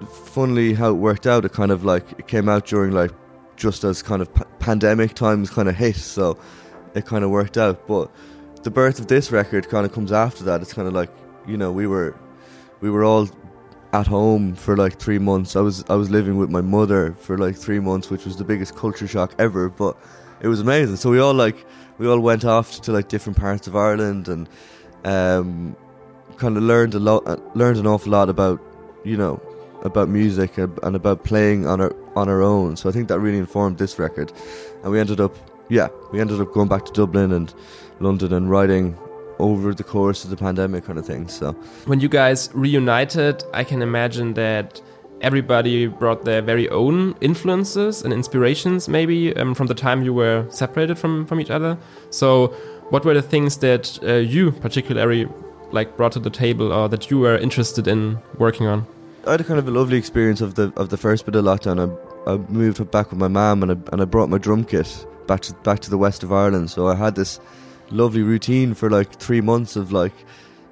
funnily, 0.10 0.74
how 0.74 0.90
it 0.90 0.96
worked 0.96 1.28
out, 1.28 1.46
it 1.46 1.54
kind 1.54 1.72
of 1.72 1.84
like 1.84 2.10
it 2.20 2.28
came 2.28 2.50
out 2.50 2.66
during 2.66 2.92
like 2.92 3.12
just 3.56 3.84
as 3.84 4.02
kind 4.02 4.22
of 4.22 4.34
pa- 4.34 4.46
pandemic 4.60 5.14
times 5.14 5.50
kind 5.50 5.70
of 5.70 5.76
hit, 5.76 5.96
so 5.96 6.38
it 6.94 7.06
kind 7.06 7.24
of 7.24 7.30
worked 7.30 7.58
out. 7.58 7.88
But 7.88 8.12
the 8.64 8.72
birth 8.72 9.00
of 9.00 9.08
this 9.08 9.32
record 9.32 9.70
kind 9.70 9.86
of 9.86 9.94
comes 9.94 10.12
after 10.12 10.44
that. 10.46 10.62
It's 10.62 10.74
kind 10.74 10.88
of 10.88 10.94
like 10.94 11.10
you 11.48 11.58
know 11.58 11.72
we 11.72 11.88
were 11.88 12.16
we 12.82 12.90
were 12.90 13.04
all 13.04 13.30
at 13.94 14.08
home 14.08 14.56
for 14.56 14.76
like 14.76 15.00
three 15.00 15.20
months. 15.20 15.56
I 15.56 15.62
was 15.62 15.84
I 15.90 15.96
was 15.96 16.10
living 16.10 16.38
with 16.38 16.50
my 16.50 16.62
mother 16.62 17.14
for 17.14 17.38
like 17.38 17.56
three 17.56 17.80
months, 17.80 18.10
which 18.10 18.26
was 18.26 18.36
the 18.36 18.44
biggest 18.44 18.76
culture 18.76 19.08
shock 19.08 19.34
ever. 19.40 19.70
But 19.70 19.98
it 20.42 20.48
was 20.48 20.60
amazing. 20.60 20.98
So 20.98 21.10
we 21.10 21.20
all 21.20 21.34
like 21.34 21.66
we 21.98 22.08
all 22.08 22.20
went 22.20 22.46
off 22.46 22.82
to 22.82 22.92
like 22.92 23.08
different 23.08 23.38
parts 23.38 23.68
of 23.68 23.76
Ireland 23.76 24.28
and 24.28 24.50
um, 25.06 25.76
kind 26.38 26.58
of 26.58 26.64
learned 26.64 26.94
a 26.96 27.00
lot, 27.00 27.56
learned 27.56 27.78
an 27.78 27.88
awful 27.88 28.12
lot 28.12 28.30
about 28.30 28.60
you 29.04 29.18
know 29.18 29.42
about 29.86 30.10
music 30.10 30.58
and, 30.58 30.96
about 30.96 31.24
playing 31.24 31.68
on 31.68 31.80
our 31.80 31.96
on 32.16 32.28
our 32.28 32.42
own. 32.42 32.76
So 32.76 32.90
I 32.90 32.92
think 32.92 33.08
that 33.08 33.20
really 33.20 33.38
informed 33.38 33.78
this 33.78 33.98
record. 34.00 34.34
And 34.84 34.92
we 34.92 35.00
ended 35.00 35.22
up 35.22 35.36
yeah 35.70 35.88
we 36.12 36.20
ended 36.20 36.42
up 36.42 36.52
going 36.52 36.68
back 36.68 36.86
to 36.86 36.92
Dublin 36.92 37.32
and 37.32 37.54
London 38.00 38.34
and 38.34 38.50
writing 38.50 38.98
over 39.40 39.74
the 39.74 39.84
course 39.84 40.24
of 40.24 40.30
the 40.30 40.38
pandemic 40.38 40.86
kind 40.86 40.98
of 40.98 41.06
thing. 41.06 41.28
So 41.28 41.54
When 41.86 42.00
you 42.00 42.10
guys 42.10 42.50
reunited, 42.54 43.44
I 43.54 43.64
can 43.64 43.82
imagine 43.82 44.34
that 44.34 44.82
everybody 45.22 45.88
brought 45.88 46.26
their 46.26 46.42
very 46.42 46.70
own 46.70 47.16
influences 47.22 48.04
and 48.04 48.14
inspirations, 48.14 48.88
maybe 48.88 49.36
um, 49.36 49.54
from 49.56 49.68
the 49.68 49.74
time 49.74 50.04
you 50.04 50.14
were 50.14 50.46
separated 50.50 50.98
from 50.98 51.26
from 51.26 51.40
each 51.40 51.52
other. 51.52 51.78
So, 52.10 52.48
what 52.90 53.06
were 53.06 53.14
the 53.14 53.22
things 53.22 53.58
that 53.58 54.00
uh, 54.04 54.16
you 54.16 54.52
particularly 54.52 55.28
like 55.72 55.98
brought 55.98 56.14
to 56.14 56.20
the 56.20 56.30
table, 56.30 56.72
or 56.72 56.88
that 56.90 57.10
you 57.10 57.20
were 57.20 57.38
interested 57.38 57.88
in 57.88 58.18
working 58.38 58.68
on? 58.68 58.86
I 59.28 59.32
had 59.32 59.42
a 59.42 59.44
kind 59.44 59.60
of 59.60 59.68
a 59.68 59.72
lovely 59.72 59.98
experience 59.98 60.42
of 60.42 60.56
the 60.56 60.72
of 60.76 60.90
the 60.90 60.98
first 60.98 61.26
bit 61.26 61.36
of 61.36 61.46
lockdown. 61.46 61.80
I, 62.28 62.32
I 62.32 62.38
moved 62.38 62.92
back 62.92 63.10
with 63.10 63.20
my 63.20 63.28
mum 63.28 63.64
and 63.64 63.72
I, 63.72 63.92
and 63.92 64.02
I 64.02 64.06
brought 64.06 64.30
my 64.30 64.38
drum 64.38 64.64
kit 64.64 65.06
back 65.28 65.42
to 65.42 65.54
back 65.56 65.80
to 65.82 65.90
the 65.90 65.98
west 65.98 66.24
of 66.24 66.32
Ireland. 66.32 66.70
So 66.70 66.88
I 66.88 66.96
had 66.96 67.16
this 67.16 67.40
lovely 67.92 68.24
routine 68.24 68.74
for 68.74 68.90
like 68.90 69.16
three 69.20 69.42
months 69.42 69.76
of 69.76 69.92
like 69.92 70.14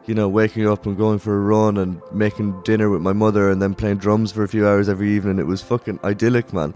you 0.06 0.14
know, 0.14 0.28
waking 0.28 0.68
up 0.68 0.86
and 0.86 0.98
going 0.98 1.20
for 1.20 1.36
a 1.36 1.40
run 1.40 1.78
and 1.78 2.02
making 2.12 2.62
dinner 2.64 2.90
with 2.90 3.02
my 3.02 3.14
mother 3.14 3.50
and 3.50 3.62
then 3.62 3.74
playing 3.74 3.98
drums 3.98 4.32
for 4.32 4.44
a 4.44 4.48
few 4.48 4.68
hours 4.68 4.90
every 4.90 5.12
evening. 5.12 5.40
It 5.40 5.48
was 5.48 5.62
fucking 5.62 6.00
idyllic, 6.04 6.52
man. 6.52 6.74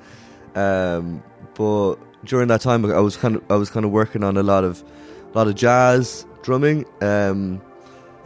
Um, 0.55 1.23
but 1.55 1.95
during 2.23 2.47
that 2.47 2.61
time, 2.61 2.85
I 2.85 2.99
was 2.99 3.17
kind 3.17 3.35
of 3.35 3.43
I 3.49 3.55
was 3.55 3.69
kind 3.69 3.85
of 3.85 3.91
working 3.91 4.23
on 4.23 4.37
a 4.37 4.43
lot 4.43 4.63
of 4.63 4.83
a 5.33 5.37
lot 5.37 5.47
of 5.47 5.55
jazz 5.55 6.25
drumming, 6.41 6.85
um, 7.01 7.61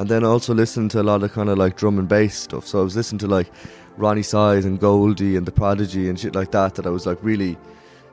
and 0.02 0.10
then 0.10 0.24
also 0.24 0.52
listening 0.56 0.90
to 0.90 1.00
a 1.00 1.04
lot 1.04 1.22
of 1.22 1.32
kind 1.32 1.48
of 1.48 1.60
like 1.60 1.78
drum 1.78 2.00
and 2.00 2.10
bass 2.10 2.36
stuff. 2.36 2.66
So 2.66 2.80
I 2.80 2.84
was 2.84 2.96
listening 2.96 3.20
to 3.20 3.28
like 3.28 3.52
Roni 4.00 4.26
Size 4.26 4.66
and 4.66 4.80
Goldie 4.80 5.36
and 5.36 5.46
The 5.46 5.52
Prodigy 5.52 6.10
and 6.10 6.20
shit 6.20 6.34
like 6.34 6.50
that. 6.52 6.74
That 6.74 6.88
I 6.88 6.90
was 6.90 7.06
like 7.06 7.20
really, 7.22 7.56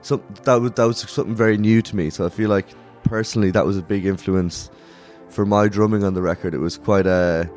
so 0.03 0.23
that 0.43 0.57
was 0.57 0.73
that 0.73 0.85
was 0.85 0.99
something 0.99 1.35
very 1.35 1.57
new 1.57 1.81
to 1.81 1.97
me. 1.97 2.11
So 2.11 2.27
I 2.27 2.29
feel 2.29 2.51
like 2.51 2.67
personally 3.05 3.51
that 3.53 3.65
was 3.65 3.79
a 3.79 3.83
big 3.83 4.05
influence 4.05 4.71
for 5.31 5.47
my 5.47 5.67
drumming 5.67 6.05
on 6.05 6.13
the 6.13 6.21
record. 6.21 6.53
It 6.53 6.59
was 6.59 6.77
quite 6.77 7.07
a 7.07 7.49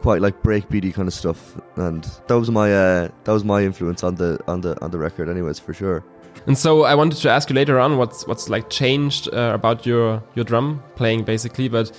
quite 0.00 0.20
like 0.20 0.42
breakbeaty 0.42 0.92
kind 0.92 1.06
of 1.06 1.14
stuff, 1.14 1.56
and 1.76 2.02
that 2.26 2.36
was 2.36 2.50
my 2.50 2.74
uh, 2.74 3.08
that 3.22 3.32
was 3.32 3.44
my 3.44 3.62
influence 3.62 4.02
on 4.02 4.16
the 4.16 4.40
on 4.48 4.62
the 4.62 4.82
on 4.82 4.90
the 4.90 4.98
record, 4.98 5.28
anyways, 5.28 5.60
for 5.60 5.74
sure. 5.74 6.02
And 6.48 6.58
so 6.58 6.82
I 6.82 6.96
wanted 6.96 7.18
to 7.18 7.30
ask 7.30 7.48
you 7.50 7.54
later 7.54 7.78
on 7.78 7.98
what's 7.98 8.26
what's 8.26 8.48
like 8.48 8.68
changed 8.68 9.32
uh, 9.32 9.52
about 9.54 9.86
your 9.86 10.24
your 10.34 10.44
drum 10.44 10.82
playing 10.96 11.22
basically, 11.22 11.68
but 11.68 11.92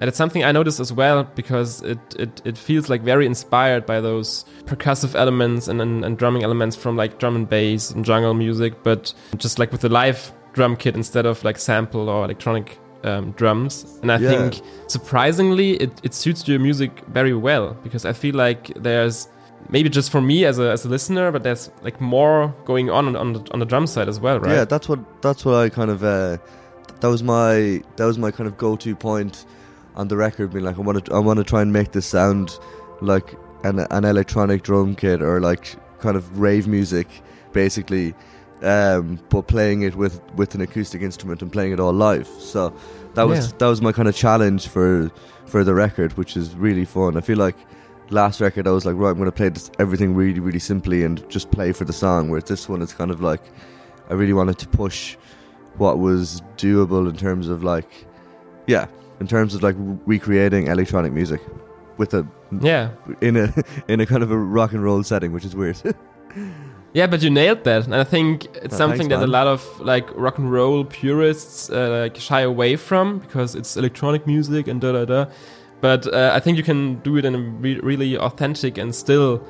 and 0.00 0.08
it's 0.08 0.16
something 0.16 0.44
I 0.44 0.52
noticed 0.52 0.80
as 0.80 0.92
well 0.92 1.24
because 1.24 1.82
it, 1.82 1.98
it, 2.18 2.42
it 2.44 2.56
feels 2.58 2.88
like 2.88 3.02
very 3.02 3.26
inspired 3.26 3.84
by 3.84 4.00
those 4.00 4.44
percussive 4.64 5.14
elements 5.14 5.68
and, 5.68 5.80
and, 5.80 6.04
and 6.04 6.16
drumming 6.16 6.44
elements 6.44 6.76
from 6.76 6.96
like 6.96 7.18
drum 7.18 7.34
and 7.34 7.48
bass 7.48 7.90
and 7.90 8.04
jungle 8.04 8.34
music, 8.34 8.82
but 8.82 9.12
just 9.36 9.58
like 9.58 9.72
with 9.72 9.80
the 9.80 9.88
live 9.88 10.32
drum 10.52 10.76
kit 10.76 10.94
instead 10.94 11.26
of 11.26 11.42
like 11.42 11.58
sample 11.58 12.08
or 12.08 12.24
electronic 12.24 12.78
um, 13.04 13.32
drums. 13.32 13.98
And 14.02 14.12
I 14.12 14.18
yeah. 14.18 14.30
think 14.30 14.62
surprisingly, 14.86 15.72
it, 15.74 16.00
it 16.04 16.14
suits 16.14 16.46
your 16.46 16.60
music 16.60 17.02
very 17.08 17.34
well 17.34 17.74
because 17.82 18.04
I 18.04 18.12
feel 18.12 18.34
like 18.34 18.72
there's 18.74 19.28
maybe 19.68 19.88
just 19.88 20.10
for 20.10 20.20
me 20.20 20.44
as 20.44 20.58
a, 20.58 20.70
as 20.70 20.84
a 20.84 20.88
listener, 20.88 21.32
but 21.32 21.42
there's 21.42 21.70
like 21.82 22.00
more 22.00 22.54
going 22.64 22.88
on 22.90 23.16
on 23.16 23.32
the, 23.32 23.52
on 23.52 23.58
the 23.58 23.66
drum 23.66 23.86
side 23.86 24.08
as 24.08 24.20
well, 24.20 24.38
right? 24.38 24.52
Yeah, 24.52 24.64
that's 24.64 24.88
what 24.88 25.00
that's 25.22 25.44
what 25.44 25.56
I 25.56 25.68
kind 25.68 25.90
of 25.90 26.04
uh, 26.04 26.38
that 27.00 27.08
was 27.08 27.22
my 27.22 27.82
that 27.96 28.04
was 28.04 28.18
my 28.18 28.30
kind 28.30 28.46
of 28.46 28.56
go 28.56 28.76
to 28.76 28.94
point 28.94 29.44
on 29.98 30.08
the 30.08 30.16
record, 30.16 30.52
being 30.52 30.64
like 30.64 30.78
I 30.78 30.80
want 30.80 31.04
to 31.04 31.14
I 31.14 31.18
want 31.18 31.36
to 31.36 31.44
try 31.44 31.60
and 31.60 31.70
make 31.72 31.92
this 31.92 32.06
sound 32.06 32.58
like 33.02 33.34
an 33.64 33.80
an 33.90 34.04
electronic 34.04 34.62
drum 34.62 34.94
kit 34.94 35.20
or 35.20 35.40
like 35.40 35.76
kind 36.00 36.16
of 36.16 36.38
rave 36.38 36.66
music, 36.66 37.08
basically 37.52 38.14
um, 38.62 39.20
but 39.28 39.46
playing 39.46 39.82
it 39.82 39.94
with, 39.94 40.20
with 40.34 40.54
an 40.54 40.60
acoustic 40.60 41.02
instrument 41.02 41.42
and 41.42 41.52
playing 41.52 41.72
it 41.72 41.80
all 41.80 41.92
live. 41.92 42.26
So 42.26 42.74
that 43.14 43.24
was 43.24 43.48
yeah. 43.48 43.52
that 43.58 43.66
was 43.66 43.80
my 43.80 43.92
kind 43.92 44.08
of 44.08 44.16
challenge 44.16 44.68
for 44.68 45.10
for 45.46 45.64
the 45.64 45.74
record, 45.74 46.16
which 46.16 46.36
is 46.36 46.54
really 46.54 46.84
fun. 46.84 47.16
I 47.16 47.20
feel 47.20 47.38
like 47.38 47.56
last 48.10 48.40
record 48.40 48.66
I 48.66 48.70
was 48.70 48.86
like, 48.86 48.96
right, 48.96 49.10
I'm 49.10 49.16
going 49.16 49.26
to 49.26 49.32
play 49.32 49.48
this, 49.50 49.70
everything 49.78 50.14
really 50.14 50.40
really 50.40 50.58
simply 50.58 51.04
and 51.04 51.28
just 51.28 51.50
play 51.50 51.72
for 51.72 51.84
the 51.84 51.92
song. 51.92 52.30
Whereas 52.30 52.44
this 52.44 52.68
one, 52.68 52.82
it's 52.82 52.94
kind 52.94 53.10
of 53.10 53.20
like 53.20 53.42
I 54.10 54.14
really 54.14 54.32
wanted 54.32 54.58
to 54.58 54.68
push 54.68 55.16
what 55.76 55.98
was 55.98 56.42
doable 56.56 57.08
in 57.08 57.16
terms 57.16 57.48
of 57.48 57.62
like, 57.62 58.06
yeah, 58.66 58.86
in 59.20 59.26
terms 59.26 59.54
of 59.54 59.62
like 59.62 59.76
recreating 60.06 60.66
electronic 60.68 61.12
music 61.12 61.40
with 61.96 62.14
a 62.14 62.26
yeah 62.60 62.90
in 63.20 63.36
a 63.36 63.52
in 63.88 64.00
a 64.00 64.06
kind 64.06 64.22
of 64.22 64.30
a 64.30 64.38
rock 64.38 64.72
and 64.72 64.82
roll 64.82 65.02
setting, 65.02 65.32
which 65.32 65.44
is 65.44 65.54
weird. 65.54 65.76
Yeah, 66.94 67.06
but 67.06 67.22
you 67.22 67.28
nailed 67.28 67.64
that, 67.64 67.84
and 67.84 67.94
I 67.94 68.02
think 68.02 68.46
it's 68.56 68.74
oh, 68.74 68.78
something 68.78 69.10
thanks, 69.10 69.20
that 69.20 69.22
a 69.22 69.26
lot 69.26 69.46
of 69.46 69.62
like 69.78 70.08
rock 70.16 70.38
and 70.38 70.50
roll 70.50 70.86
purists 70.86 71.68
uh, 71.68 72.00
like 72.02 72.16
shy 72.16 72.40
away 72.40 72.76
from 72.76 73.18
because 73.18 73.54
it's 73.54 73.76
electronic 73.76 74.26
music 74.26 74.68
and 74.68 74.80
da 74.80 74.92
da 74.92 75.04
da. 75.04 75.26
But 75.82 76.12
uh, 76.12 76.32
I 76.34 76.40
think 76.40 76.56
you 76.56 76.64
can 76.64 76.96
do 77.00 77.18
it 77.18 77.26
in 77.26 77.34
a 77.34 77.38
re 77.38 77.78
really 77.80 78.16
authentic 78.16 78.78
and 78.78 78.94
still 78.94 79.46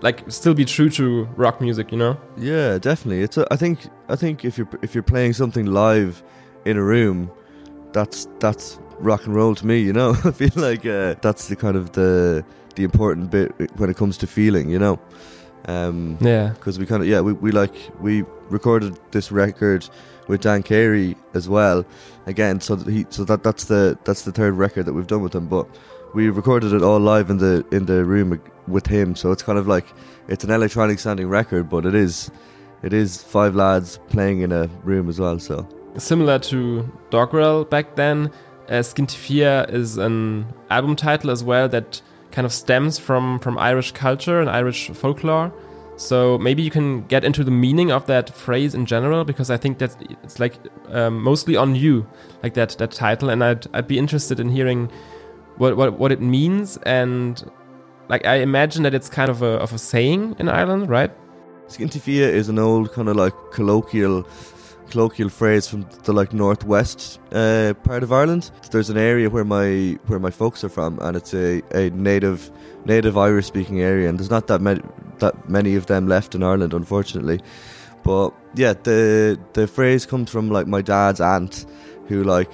like 0.00 0.28
still 0.30 0.54
be 0.54 0.64
true 0.64 0.90
to 0.90 1.24
rock 1.36 1.60
music, 1.60 1.92
you 1.92 1.98
know? 1.98 2.16
Yeah, 2.36 2.78
definitely. 2.78 3.22
It's 3.22 3.36
a, 3.36 3.46
I 3.50 3.56
think 3.56 3.88
I 4.08 4.16
think 4.16 4.44
if 4.44 4.58
you're 4.58 4.68
if 4.82 4.94
you're 4.94 5.02
playing 5.02 5.34
something 5.34 5.66
live 5.66 6.22
in 6.64 6.76
a 6.76 6.82
room, 6.82 7.30
that's 7.92 8.28
that's 8.38 8.78
rock 8.98 9.26
and 9.26 9.34
roll 9.34 9.54
to 9.54 9.66
me, 9.66 9.80
you 9.80 9.92
know. 9.92 10.10
I 10.24 10.30
feel 10.30 10.50
like 10.56 10.86
uh, 10.86 11.16
that's 11.20 11.48
the 11.48 11.56
kind 11.56 11.76
of 11.76 11.92
the 11.92 12.44
the 12.74 12.84
important 12.84 13.30
bit 13.30 13.52
when 13.78 13.90
it 13.90 13.96
comes 13.96 14.16
to 14.18 14.26
feeling, 14.26 14.70
you 14.70 14.78
know. 14.78 14.98
Um, 15.66 16.18
yeah, 16.20 16.50
because 16.50 16.78
we 16.78 16.86
kind 16.86 17.02
of 17.02 17.08
yeah 17.08 17.20
we, 17.20 17.32
we 17.34 17.52
like 17.52 17.74
we 18.00 18.24
recorded 18.48 18.98
this 19.12 19.30
record 19.30 19.88
with 20.28 20.40
Dan 20.40 20.62
Carey 20.62 21.16
as 21.34 21.48
well. 21.48 21.84
Again, 22.26 22.60
so 22.60 22.76
that 22.76 22.90
he 22.90 23.06
so 23.10 23.24
that 23.24 23.42
that's 23.42 23.64
the 23.64 23.98
that's 24.04 24.22
the 24.22 24.32
third 24.32 24.54
record 24.54 24.86
that 24.86 24.92
we've 24.92 25.06
done 25.06 25.22
with 25.22 25.34
him. 25.34 25.46
But 25.46 25.68
we 26.14 26.28
recorded 26.30 26.72
it 26.72 26.82
all 26.82 27.00
live 27.00 27.30
in 27.30 27.38
the 27.38 27.64
in 27.70 27.86
the 27.86 28.04
room 28.04 28.40
with 28.66 28.86
him. 28.86 29.14
So 29.16 29.32
it's 29.32 29.42
kind 29.42 29.58
of 29.58 29.66
like 29.68 29.86
it's 30.28 30.44
an 30.44 30.50
electronic 30.50 30.98
sounding 30.98 31.28
record, 31.28 31.68
but 31.68 31.86
it 31.86 31.94
is 31.94 32.30
it 32.82 32.92
is 32.92 33.22
five 33.22 33.54
lads 33.54 33.98
playing 34.08 34.40
in 34.40 34.52
a 34.52 34.66
room 34.82 35.08
as 35.08 35.20
well. 35.20 35.38
So 35.38 35.66
similar 35.96 36.38
to 36.38 36.90
Dogrel 37.10 37.68
back 37.68 37.96
then, 37.96 38.30
uh, 38.68 38.82
Skinty 38.82 39.16
Fia 39.16 39.64
is 39.64 39.96
an 39.96 40.46
album 40.70 40.96
title 40.96 41.30
as 41.30 41.44
well 41.44 41.68
that 41.68 42.00
kind 42.30 42.46
of 42.46 42.52
stems 42.52 42.98
from 42.98 43.38
from 43.40 43.58
Irish 43.58 43.92
culture 43.92 44.40
and 44.40 44.48
Irish 44.48 44.88
folklore. 44.90 45.52
So 45.96 46.38
maybe 46.38 46.62
you 46.62 46.70
can 46.70 47.02
get 47.06 47.22
into 47.22 47.44
the 47.44 47.50
meaning 47.50 47.92
of 47.92 48.06
that 48.06 48.30
phrase 48.30 48.74
in 48.74 48.86
general, 48.86 49.24
because 49.24 49.50
I 49.50 49.58
think 49.58 49.78
that 49.78 49.94
it's 50.22 50.40
like 50.40 50.54
um, 50.88 51.22
mostly 51.22 51.56
on 51.56 51.74
you, 51.74 52.06
like 52.42 52.54
that 52.54 52.70
that 52.78 52.92
title, 52.92 53.28
and 53.28 53.44
I'd 53.44 53.66
I'd 53.74 53.86
be 53.86 53.98
interested 53.98 54.40
in 54.40 54.48
hearing 54.48 54.90
what 55.58 55.76
what 55.76 55.98
what 55.98 56.10
it 56.10 56.20
means, 56.20 56.78
and 56.86 57.50
like 58.08 58.26
I 58.26 58.36
imagine 58.36 58.82
that 58.84 58.94
it's 58.94 59.10
kind 59.10 59.30
of 59.30 59.42
a 59.42 59.58
of 59.60 59.72
a 59.72 59.78
saying 59.78 60.36
in 60.38 60.48
Ireland, 60.48 60.88
right? 60.88 61.10
Skinty 61.68 62.00
Fia 62.00 62.28
is 62.28 62.48
an 62.48 62.58
old 62.58 62.92
kind 62.92 63.08
of 63.08 63.16
like 63.16 63.34
colloquial 63.52 64.26
colloquial 64.90 65.28
phrase 65.28 65.66
from 65.68 65.86
the 66.04 66.12
like 66.12 66.32
northwest 66.32 67.20
uh, 67.32 67.74
part 67.82 68.02
of 68.02 68.12
Ireland. 68.12 68.50
There's 68.70 68.90
an 68.90 68.98
area 68.98 69.30
where 69.30 69.44
my 69.44 69.98
where 70.06 70.18
my 70.18 70.30
folks 70.30 70.64
are 70.64 70.68
from, 70.68 70.98
and 71.00 71.16
it's 71.16 71.34
a, 71.34 71.62
a 71.72 71.90
native 71.90 72.50
native 72.84 73.16
Irish 73.16 73.46
speaking 73.46 73.80
area, 73.80 74.08
and 74.08 74.18
there's 74.18 74.30
not 74.30 74.46
that 74.48 74.60
many 74.60 74.82
that 75.18 75.48
many 75.48 75.76
of 75.76 75.86
them 75.86 76.08
left 76.08 76.34
in 76.34 76.42
Ireland, 76.42 76.74
unfortunately. 76.74 77.40
But 78.02 78.34
yeah, 78.54 78.74
the 78.74 79.38
the 79.52 79.66
phrase 79.66 80.06
comes 80.06 80.30
from 80.30 80.50
like 80.50 80.66
my 80.66 80.82
dad's 80.82 81.20
aunt, 81.20 81.66
who 82.08 82.24
like 82.24 82.52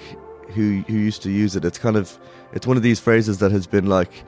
who 0.50 0.82
who 0.86 0.94
used 0.94 1.22
to 1.22 1.30
use 1.30 1.56
it. 1.56 1.64
It's 1.64 1.78
kind 1.78 1.96
of 1.96 2.18
it's 2.52 2.66
one 2.66 2.76
of 2.76 2.82
these 2.82 3.00
phrases 3.00 3.38
that 3.38 3.52
has 3.52 3.66
been 3.66 3.86
like 3.86 4.24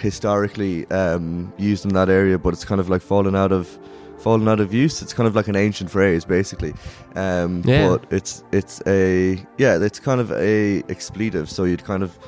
historically 0.00 0.90
um, 0.90 1.52
used 1.58 1.84
in 1.84 1.92
that 1.94 2.08
area, 2.08 2.38
but 2.38 2.54
it's 2.54 2.64
kind 2.64 2.80
of 2.80 2.88
like 2.88 3.02
fallen 3.02 3.34
out 3.34 3.52
of 3.52 3.78
fallen 4.20 4.48
out 4.48 4.60
of 4.60 4.72
use. 4.72 5.02
It's 5.02 5.12
kind 5.12 5.26
of 5.26 5.34
like 5.34 5.48
an 5.48 5.56
ancient 5.56 5.90
phrase, 5.90 6.24
basically. 6.24 6.74
Um, 7.16 7.62
yeah. 7.64 7.88
But 7.88 8.12
it's 8.12 8.44
it's 8.52 8.82
a 8.86 9.44
yeah, 9.58 9.78
it's 9.82 10.00
kind 10.00 10.20
of 10.20 10.30
a 10.32 10.82
expletive. 10.88 11.50
So 11.50 11.64
you'd 11.64 11.84
kind 11.84 12.02
of 12.02 12.18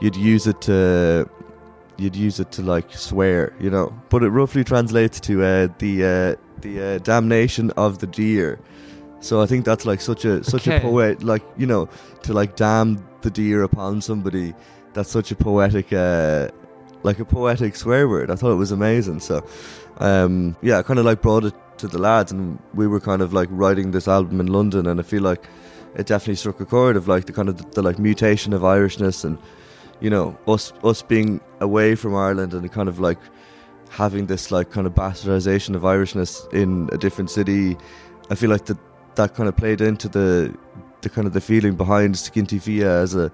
you'd 0.00 0.16
use 0.16 0.46
it 0.46 0.60
to 0.62 1.28
you'd 1.96 2.16
use 2.16 2.40
it 2.40 2.50
to 2.52 2.62
like 2.62 2.92
swear, 2.92 3.52
you 3.60 3.70
know. 3.70 3.92
But 4.08 4.22
it 4.22 4.30
roughly 4.30 4.64
translates 4.64 5.20
to 5.20 5.42
uh, 5.42 5.68
the 5.78 6.04
uh, 6.04 6.60
the 6.60 6.82
uh, 6.82 6.98
damnation 6.98 7.70
of 7.72 7.98
the 7.98 8.06
deer. 8.06 8.58
So 9.20 9.42
I 9.42 9.46
think 9.46 9.64
that's 9.64 9.84
like 9.84 10.00
such 10.00 10.24
a 10.24 10.42
such 10.42 10.66
okay. 10.66 10.78
a 10.78 10.80
poet, 10.80 11.22
like 11.22 11.42
you 11.56 11.66
know, 11.66 11.88
to 12.22 12.32
like 12.32 12.56
damn 12.56 13.04
the 13.20 13.30
deer 13.30 13.62
upon 13.62 14.00
somebody. 14.00 14.54
That's 14.92 15.10
such 15.10 15.30
a 15.30 15.36
poetic, 15.36 15.92
uh, 15.92 16.48
like 17.02 17.20
a 17.20 17.24
poetic 17.24 17.76
swear 17.76 18.08
word. 18.08 18.30
I 18.30 18.34
thought 18.34 18.50
it 18.50 18.56
was 18.56 18.72
amazing. 18.72 19.20
So 19.20 19.46
um, 20.00 20.56
yeah, 20.62 20.78
I 20.78 20.82
kind 20.82 20.98
of 20.98 21.04
like 21.04 21.22
brought 21.22 21.44
it 21.44 21.54
to 21.78 21.86
the 21.86 21.98
lads, 21.98 22.32
and 22.32 22.58
we 22.74 22.86
were 22.86 23.00
kind 23.00 23.22
of 23.22 23.32
like 23.32 23.48
writing 23.52 23.90
this 23.92 24.08
album 24.08 24.40
in 24.40 24.46
London, 24.46 24.86
and 24.86 24.98
I 24.98 25.02
feel 25.02 25.22
like 25.22 25.44
it 25.94 26.06
definitely 26.06 26.36
struck 26.36 26.60
a 26.60 26.64
chord 26.64 26.96
of 26.96 27.06
like 27.06 27.26
the 27.26 27.32
kind 27.32 27.48
of 27.48 27.58
the, 27.58 27.64
the 27.74 27.82
like 27.82 27.98
mutation 27.98 28.52
of 28.52 28.62
Irishness, 28.62 29.24
and 29.24 29.38
you 30.00 30.10
know 30.10 30.36
us 30.48 30.72
us 30.82 31.02
being 31.02 31.40
away 31.60 31.94
from 31.94 32.14
Ireland 32.14 32.54
and 32.54 32.70
kind 32.72 32.88
of 32.88 32.98
like 32.98 33.18
having 33.90 34.26
this 34.26 34.50
like 34.50 34.70
kind 34.70 34.86
of 34.86 34.94
bastardization 34.94 35.74
of 35.74 35.82
Irishness 35.82 36.50
in 36.52 36.88
a 36.92 36.98
different 36.98 37.30
city. 37.30 37.76
I 38.30 38.34
feel 38.34 38.50
like 38.50 38.64
that 38.66 38.78
that 39.16 39.34
kind 39.34 39.48
of 39.48 39.56
played 39.56 39.82
into 39.82 40.08
the 40.08 40.56
the 41.02 41.10
kind 41.10 41.26
of 41.26 41.34
the 41.34 41.40
feeling 41.40 41.76
behind 41.76 42.14
Skinty 42.14 42.60
Fia 42.60 43.00
as 43.02 43.14
a 43.14 43.30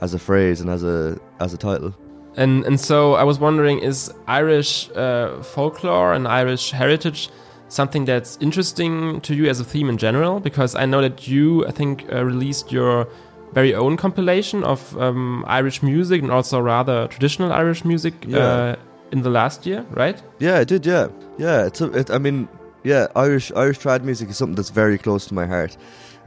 as 0.00 0.14
a 0.14 0.18
phrase 0.18 0.60
and 0.60 0.68
as 0.70 0.82
a 0.82 1.18
as 1.38 1.54
a 1.54 1.58
title. 1.58 1.94
And 2.36 2.64
and 2.64 2.78
so 2.80 3.14
I 3.14 3.24
was 3.24 3.38
wondering, 3.38 3.80
is 3.80 4.12
Irish 4.26 4.90
uh, 4.90 5.42
folklore 5.42 6.12
and 6.12 6.28
Irish 6.28 6.70
heritage 6.70 7.30
something 7.68 8.06
that's 8.06 8.38
interesting 8.40 9.20
to 9.20 9.34
you 9.34 9.46
as 9.48 9.60
a 9.60 9.64
theme 9.64 9.88
in 9.88 9.98
general? 9.98 10.40
Because 10.40 10.74
I 10.74 10.86
know 10.86 11.00
that 11.02 11.26
you, 11.28 11.66
I 11.66 11.70
think, 11.70 12.04
uh, 12.12 12.24
released 12.24 12.72
your 12.72 13.06
very 13.52 13.74
own 13.74 13.96
compilation 13.96 14.62
of 14.64 14.96
um, 14.98 15.44
Irish 15.46 15.82
music 15.82 16.22
and 16.22 16.30
also 16.30 16.60
rather 16.60 17.08
traditional 17.08 17.52
Irish 17.52 17.84
music 17.84 18.14
yeah. 18.26 18.38
uh, 18.38 18.76
in 19.10 19.22
the 19.22 19.30
last 19.30 19.66
year, 19.66 19.84
right? 19.90 20.22
Yeah, 20.38 20.58
I 20.58 20.64
did. 20.64 20.86
Yeah, 20.86 21.08
yeah. 21.38 21.66
It's 21.66 21.80
a, 21.80 21.90
it, 21.92 22.10
I 22.10 22.18
mean, 22.18 22.48
yeah, 22.84 23.06
Irish 23.16 23.52
Irish 23.52 23.78
trad 23.78 24.02
music 24.02 24.30
is 24.30 24.36
something 24.36 24.54
that's 24.54 24.70
very 24.70 24.98
close 24.98 25.26
to 25.26 25.34
my 25.34 25.46
heart. 25.46 25.76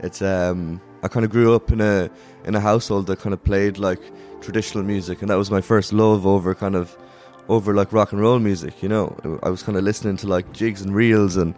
It's 0.00 0.20
um, 0.22 0.80
I 1.02 1.08
kind 1.08 1.24
of 1.24 1.30
grew 1.30 1.54
up 1.54 1.70
in 1.70 1.80
a 1.80 2.10
in 2.44 2.54
a 2.54 2.60
household 2.60 3.06
that 3.06 3.20
kind 3.20 3.32
of 3.32 3.42
played 3.42 3.78
like 3.78 4.00
traditional 4.42 4.84
music, 4.84 5.22
and 5.22 5.30
that 5.30 5.36
was 5.36 5.50
my 5.50 5.60
first 5.60 5.92
love 5.92 6.26
over 6.26 6.54
kind 6.54 6.74
of 6.74 6.96
over 7.48 7.74
like 7.74 7.92
rock 7.92 8.12
and 8.12 8.20
roll 8.20 8.38
music. 8.38 8.82
You 8.82 8.88
know, 8.88 9.38
I 9.42 9.50
was 9.50 9.62
kind 9.62 9.78
of 9.78 9.84
listening 9.84 10.16
to 10.18 10.26
like 10.26 10.52
jigs 10.52 10.82
and 10.82 10.94
reels 10.94 11.36
and 11.36 11.54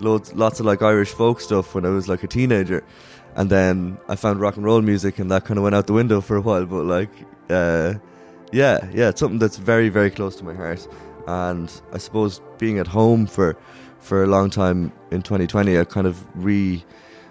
loads, 0.00 0.34
lots 0.34 0.60
of 0.60 0.66
like 0.66 0.82
Irish 0.82 1.10
folk 1.10 1.40
stuff 1.40 1.74
when 1.74 1.84
I 1.86 1.90
was 1.90 2.08
like 2.08 2.22
a 2.22 2.26
teenager, 2.26 2.84
and 3.34 3.50
then 3.50 3.98
I 4.08 4.16
found 4.16 4.40
rock 4.40 4.56
and 4.56 4.64
roll 4.64 4.82
music, 4.82 5.18
and 5.18 5.30
that 5.30 5.44
kind 5.44 5.58
of 5.58 5.64
went 5.64 5.74
out 5.74 5.86
the 5.86 5.92
window 5.92 6.20
for 6.20 6.36
a 6.36 6.40
while. 6.40 6.66
But 6.66 6.84
like, 6.84 7.10
uh, 7.50 7.94
yeah, 8.52 8.88
yeah, 8.92 9.08
it's 9.08 9.20
something 9.20 9.38
that's 9.38 9.56
very, 9.56 9.88
very 9.88 10.10
close 10.10 10.36
to 10.36 10.44
my 10.44 10.54
heart, 10.54 10.86
and 11.26 11.72
I 11.92 11.98
suppose 11.98 12.40
being 12.58 12.78
at 12.78 12.86
home 12.86 13.26
for 13.26 13.56
for 14.00 14.22
a 14.22 14.26
long 14.26 14.50
time 14.50 14.92
in 15.10 15.20
2020, 15.22 15.78
I 15.78 15.84
kind 15.84 16.06
of 16.06 16.24
re 16.36 16.84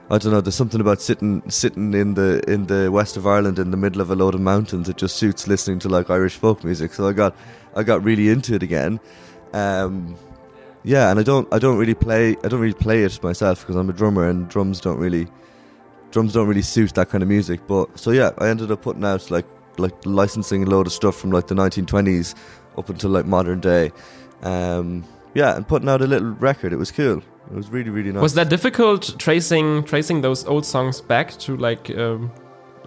I 0.10 0.20
don't 0.20 0.32
know. 0.32 0.42
There's 0.42 0.56
something 0.56 0.82
about 0.82 1.02
sitting 1.02 1.42
sitting 1.50 1.94
in 1.96 2.14
the 2.14 2.44
in 2.48 2.68
the 2.68 2.92
west 2.92 3.18
of 3.18 3.26
Ireland 3.26 3.58
in 3.58 3.72
the 3.72 3.78
middle 3.78 4.02
of 4.02 4.12
a 4.12 4.16
load 4.16 4.36
of 4.36 4.42
mountains. 4.42 4.88
It 4.88 4.98
just 4.98 5.16
suits 5.16 5.48
listening 5.48 5.80
to 5.80 5.90
like 5.90 6.12
Irish 6.12 6.36
folk 6.36 6.64
music. 6.64 6.94
So 6.94 7.08
I 7.08 7.14
got 7.14 7.36
I 7.76 7.82
got 7.82 8.04
really 8.04 8.30
into 8.30 8.54
it 8.54 8.62
again. 8.62 9.00
Um, 9.54 10.16
yeah, 10.84 11.10
and 11.10 11.20
I 11.20 11.24
don't 11.24 11.52
I 11.52 11.58
don't 11.58 11.78
really 11.78 11.96
play 11.96 12.36
I 12.44 12.48
don't 12.48 12.60
really 12.60 12.76
play 12.76 13.04
it 13.04 13.22
myself 13.24 13.62
because 13.62 13.76
I'm 13.76 13.90
a 13.90 13.94
drummer 13.94 14.30
and 14.30 14.48
drums 14.48 14.80
don't 14.80 15.00
really 15.00 15.28
drums 16.12 16.34
don't 16.34 16.48
really 16.48 16.62
suit 16.62 16.94
that 16.94 17.10
kind 17.10 17.24
of 17.24 17.30
music. 17.30 17.62
But 17.66 17.98
so 17.98 18.12
yeah, 18.12 18.30
I 18.38 18.50
ended 18.50 18.72
up 18.72 18.84
putting 18.84 19.04
out 19.04 19.32
like 19.32 19.46
like 19.80 19.96
licensing 20.06 20.64
a 20.64 20.68
load 20.68 20.86
of 20.86 20.94
stuff 20.94 21.16
from 21.16 21.32
like 21.32 21.48
the 21.48 21.56
1920s 21.56 22.36
up 22.78 22.90
until 22.90 23.10
like 23.10 23.26
modern 23.26 23.60
day. 23.60 23.92
Um, 24.44 25.04
yeah, 25.34 25.56
and 25.56 25.68
putting 25.68 25.90
out 25.90 26.04
a 26.04 26.08
little 26.08 26.30
record. 26.30 26.74
It 26.74 26.78
was 26.78 26.92
cool. 26.92 27.24
It 27.52 27.56
was 27.56 27.70
really 27.70 27.90
really 27.90 28.12
nice. 28.12 28.22
Was 28.22 28.34
that 28.36 28.50
difficult 28.50 29.16
tracing 29.20 29.84
tracing 29.84 30.22
those 30.22 30.46
old 30.46 30.66
songs 30.66 31.02
back 31.02 31.32
to 31.40 31.56
like 31.58 31.90
um, 31.92 32.32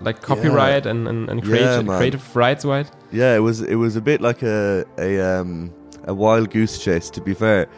like 0.00 0.20
copyright 0.22 0.84
yeah. 0.84 0.90
and 0.90 1.08
and, 1.08 1.28
and 1.28 1.42
creative, 1.42 1.86
yeah, 1.86 1.96
creative 1.96 2.36
rights, 2.36 2.64
right? 2.64 2.90
Yeah, 3.12 3.36
it 3.36 3.40
was 3.40 3.60
it 3.62 3.76
was 3.76 3.96
a 3.96 4.00
bit 4.00 4.20
like 4.20 4.42
a 4.42 4.84
a 4.98 5.20
um 5.20 5.72
a 6.04 6.14
wild 6.14 6.50
goose 6.50 6.78
chase. 6.78 7.10
To 7.10 7.20
be 7.20 7.34
fair, 7.34 7.68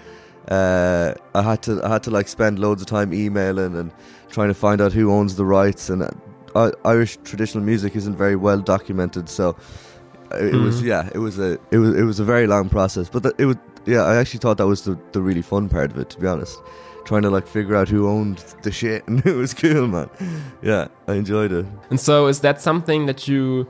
uh, 0.48 1.14
I 1.34 1.42
had 1.42 1.62
to 1.64 1.82
I 1.84 1.88
had 1.88 2.02
to 2.04 2.10
like 2.10 2.28
spend 2.28 2.58
loads 2.58 2.82
of 2.82 2.88
time 2.88 3.12
emailing 3.12 3.76
and 3.76 3.92
trying 4.30 4.48
to 4.48 4.54
find 4.54 4.80
out 4.80 4.92
who 4.92 5.12
owns 5.12 5.36
the 5.36 5.44
rights. 5.44 5.90
And 5.90 6.08
uh, 6.54 6.70
Irish 6.84 7.18
traditional 7.24 7.64
music 7.64 7.96
isn't 7.96 8.16
very 8.16 8.36
well 8.36 8.60
documented, 8.60 9.28
so 9.28 9.56
it, 10.32 10.54
mm. 10.54 10.64
was 10.64 10.82
yeah, 10.82 11.08
it 11.14 11.18
was 11.18 11.38
a 11.38 11.58
it 11.70 11.78
was 11.78 11.94
it 11.94 12.04
was 12.04 12.20
a 12.20 12.24
very 12.24 12.46
long 12.46 12.68
process. 12.68 13.08
But 13.08 13.22
the, 13.22 13.34
it 13.38 13.46
was 13.46 13.56
yeah, 13.86 14.02
I 14.02 14.16
actually 14.16 14.40
thought 14.40 14.58
that 14.58 14.66
was 14.66 14.82
the, 14.82 14.98
the 15.12 15.20
really 15.20 15.42
fun 15.42 15.68
part 15.68 15.90
of 15.90 15.98
it, 15.98 16.10
to 16.10 16.20
be 16.20 16.26
honest. 16.26 16.58
Trying 17.04 17.22
to 17.22 17.30
like 17.30 17.46
figure 17.46 17.76
out 17.76 17.88
who 17.88 18.08
owned 18.08 18.38
the 18.62 18.70
shit, 18.70 19.06
and 19.08 19.24
it 19.26 19.34
was 19.34 19.54
cool, 19.54 19.88
man. 19.88 20.10
Yeah, 20.62 20.88
I 21.08 21.14
enjoyed 21.14 21.52
it. 21.52 21.66
And 21.90 21.98
so, 21.98 22.26
is 22.26 22.40
that 22.40 22.60
something 22.60 23.06
that 23.06 23.26
you 23.26 23.66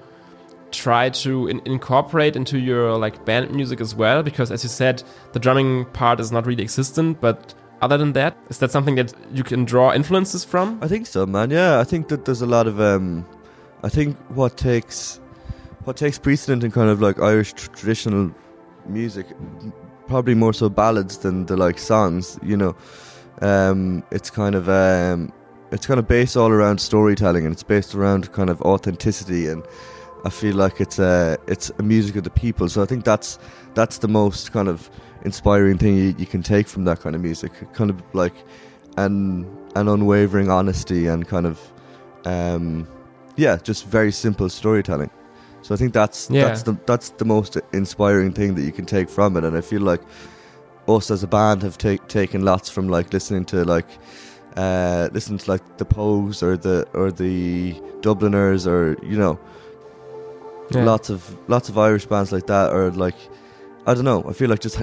try 0.73 1.11
to 1.11 1.49
in 1.49 1.61
incorporate 1.65 2.37
into 2.37 2.59
your 2.59 2.97
like 2.97 3.25
band 3.25 3.51
music 3.55 3.81
as 3.81 3.95
well? 3.95 4.23
Because 4.23 4.51
as 4.51 4.63
you 4.63 4.69
said, 4.69 5.03
the 5.33 5.39
drumming 5.39 5.87
part 5.87 6.21
is 6.21 6.33
not 6.33 6.47
really 6.47 6.63
existent, 6.63 7.21
but 7.21 7.55
other 7.81 7.97
than 7.97 8.13
that, 8.13 8.37
is 8.49 8.59
that 8.59 8.71
something 8.71 8.97
that 8.97 9.15
you 9.33 9.43
can 9.43 9.65
draw 9.65 9.93
influences 9.93 10.45
from? 10.45 10.79
I 10.83 10.89
think 10.89 11.07
so, 11.07 11.25
man. 11.25 11.51
Yeah, 11.51 11.81
I 11.81 11.85
think 11.85 12.09
that 12.09 12.25
there's 12.25 12.43
a 12.43 12.47
lot 12.47 12.67
of 12.67 12.81
um, 12.81 13.27
I 13.83 13.89
think 13.89 14.17
what 14.31 14.57
takes 14.57 15.21
what 15.85 15.97
takes 15.97 16.19
precedent 16.19 16.63
in 16.65 16.71
kind 16.71 16.91
of 16.91 17.01
like 17.01 17.19
Irish 17.21 17.55
tr 17.55 17.71
traditional 17.71 18.33
music 18.87 19.27
probably 20.11 20.35
more 20.35 20.53
so 20.53 20.69
ballads 20.69 21.19
than 21.19 21.47
the 21.47 21.57
like 21.57 21.79
songs. 21.79 22.39
You 22.43 22.57
know, 22.57 22.77
um, 23.41 24.03
it's 24.11 24.29
kind 24.29 24.55
of 24.55 24.69
um, 24.69 25.33
it's 25.71 25.87
kind 25.87 25.99
of 26.01 26.07
based 26.07 26.37
all 26.37 26.51
around 26.51 26.81
storytelling, 26.81 27.47
and 27.47 27.53
it's 27.53 27.63
based 27.63 27.95
around 27.95 28.33
kind 28.33 28.51
of 28.51 28.61
authenticity. 28.63 29.47
And 29.47 29.65
I 30.25 30.31
feel 30.31 30.57
like 30.57 30.81
it's 30.81 30.99
a 30.99 31.39
it's 31.47 31.71
a 31.79 31.83
music 31.83 32.17
of 32.17 32.25
the 32.25 32.31
people. 32.31 32.69
So 32.69 32.83
I 32.83 32.87
think 32.87 33.05
that's 33.05 33.39
that's 33.75 33.99
the 33.99 34.09
most 34.09 34.53
kind 34.53 34.69
of 34.69 34.91
inspiring 35.25 35.79
thing 35.79 35.97
you, 35.97 36.15
you 36.19 36.27
can 36.27 36.43
take 36.43 36.67
from 36.67 36.85
that 36.85 37.01
kind 37.01 37.15
of 37.15 37.23
music. 37.23 37.53
Kind 37.73 37.91
of 37.91 38.03
like 38.13 38.35
an 38.97 39.47
an 39.77 39.89
unwavering 39.89 40.51
honesty 40.51 41.07
and 41.07 41.27
kind 41.27 41.47
of 41.47 41.73
um, 42.25 42.87
yeah, 43.37 43.57
just 43.57 43.87
very 43.87 44.13
simple 44.13 44.49
storytelling. 44.49 45.11
So 45.71 45.75
I 45.75 45.77
think 45.77 45.93
that's 45.93 46.29
yeah. 46.29 46.47
that's 46.47 46.65
the 46.65 46.77
that's 46.85 47.11
the 47.11 47.25
most 47.25 47.57
inspiring 47.73 48.33
thing 48.33 48.57
that 48.57 48.63
you 48.63 48.73
can 48.73 48.87
take 48.87 49.09
from 49.09 49.37
it, 49.37 49.45
and 49.45 49.57
I 49.57 49.61
feel 49.61 49.83
like 49.83 50.01
us 50.89 51.13
as 51.13 51.23
a 51.23 51.29
band 51.29 51.63
have 51.63 51.79
take, 51.79 52.09
taken 52.09 52.45
lots 52.45 52.69
from 52.69 52.89
like 52.89 53.13
listening 53.13 53.45
to 53.45 53.65
like 53.65 53.87
uh, 54.57 55.11
listening 55.13 55.39
to 55.39 55.49
like 55.49 55.79
the 55.79 55.85
Pogues 55.85 56.43
or 56.43 56.57
the 56.57 56.89
or 56.93 57.13
the 57.13 57.81
Dubliners 58.01 58.67
or 58.67 58.97
you 59.01 59.17
know 59.17 59.39
yeah. 60.73 60.83
lots 60.83 61.09
of 61.09 61.37
lots 61.47 61.69
of 61.69 61.79
Irish 61.79 62.05
bands 62.05 62.33
like 62.33 62.49
that 62.49 62.73
or 62.73 62.91
like 62.91 63.15
I 63.87 63.95
don't 63.95 64.05
know. 64.05 64.25
I 64.29 64.33
feel 64.33 64.51
like 64.51 64.59
just 64.59 64.83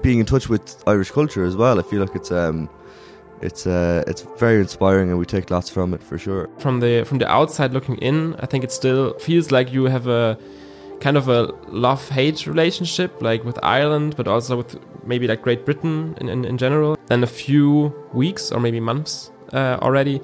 being 0.00 0.18
in 0.18 0.24
touch 0.24 0.48
with 0.48 0.82
Irish 0.86 1.10
culture 1.10 1.44
as 1.44 1.56
well. 1.56 1.78
I 1.78 1.82
feel 1.82 2.00
like 2.00 2.16
it's 2.16 2.32
um 2.32 2.70
it's 3.42 3.66
uh, 3.66 4.04
it's 4.06 4.22
very 4.38 4.60
inspiring, 4.60 5.10
and 5.10 5.18
we 5.18 5.26
take 5.26 5.50
lots 5.50 5.68
from 5.68 5.94
it 5.94 6.02
for 6.02 6.18
sure. 6.18 6.48
From 6.58 6.80
the 6.80 7.04
from 7.04 7.18
the 7.18 7.28
outside 7.28 7.72
looking 7.72 7.96
in, 7.98 8.34
I 8.36 8.46
think 8.46 8.64
it 8.64 8.72
still 8.72 9.18
feels 9.18 9.50
like 9.50 9.72
you 9.72 9.84
have 9.84 10.06
a 10.06 10.38
kind 11.00 11.16
of 11.16 11.28
a 11.28 11.52
love 11.68 12.08
hate 12.08 12.46
relationship, 12.46 13.20
like 13.20 13.44
with 13.44 13.58
Ireland, 13.62 14.14
but 14.16 14.28
also 14.28 14.56
with 14.56 14.78
maybe 15.04 15.26
like 15.26 15.42
Great 15.42 15.64
Britain 15.64 16.16
in, 16.20 16.28
in, 16.28 16.44
in 16.44 16.56
general. 16.58 16.96
Then 17.06 17.24
a 17.24 17.26
few 17.26 17.92
weeks 18.12 18.52
or 18.52 18.60
maybe 18.60 18.78
months 18.78 19.32
uh, 19.52 19.78
already 19.82 20.20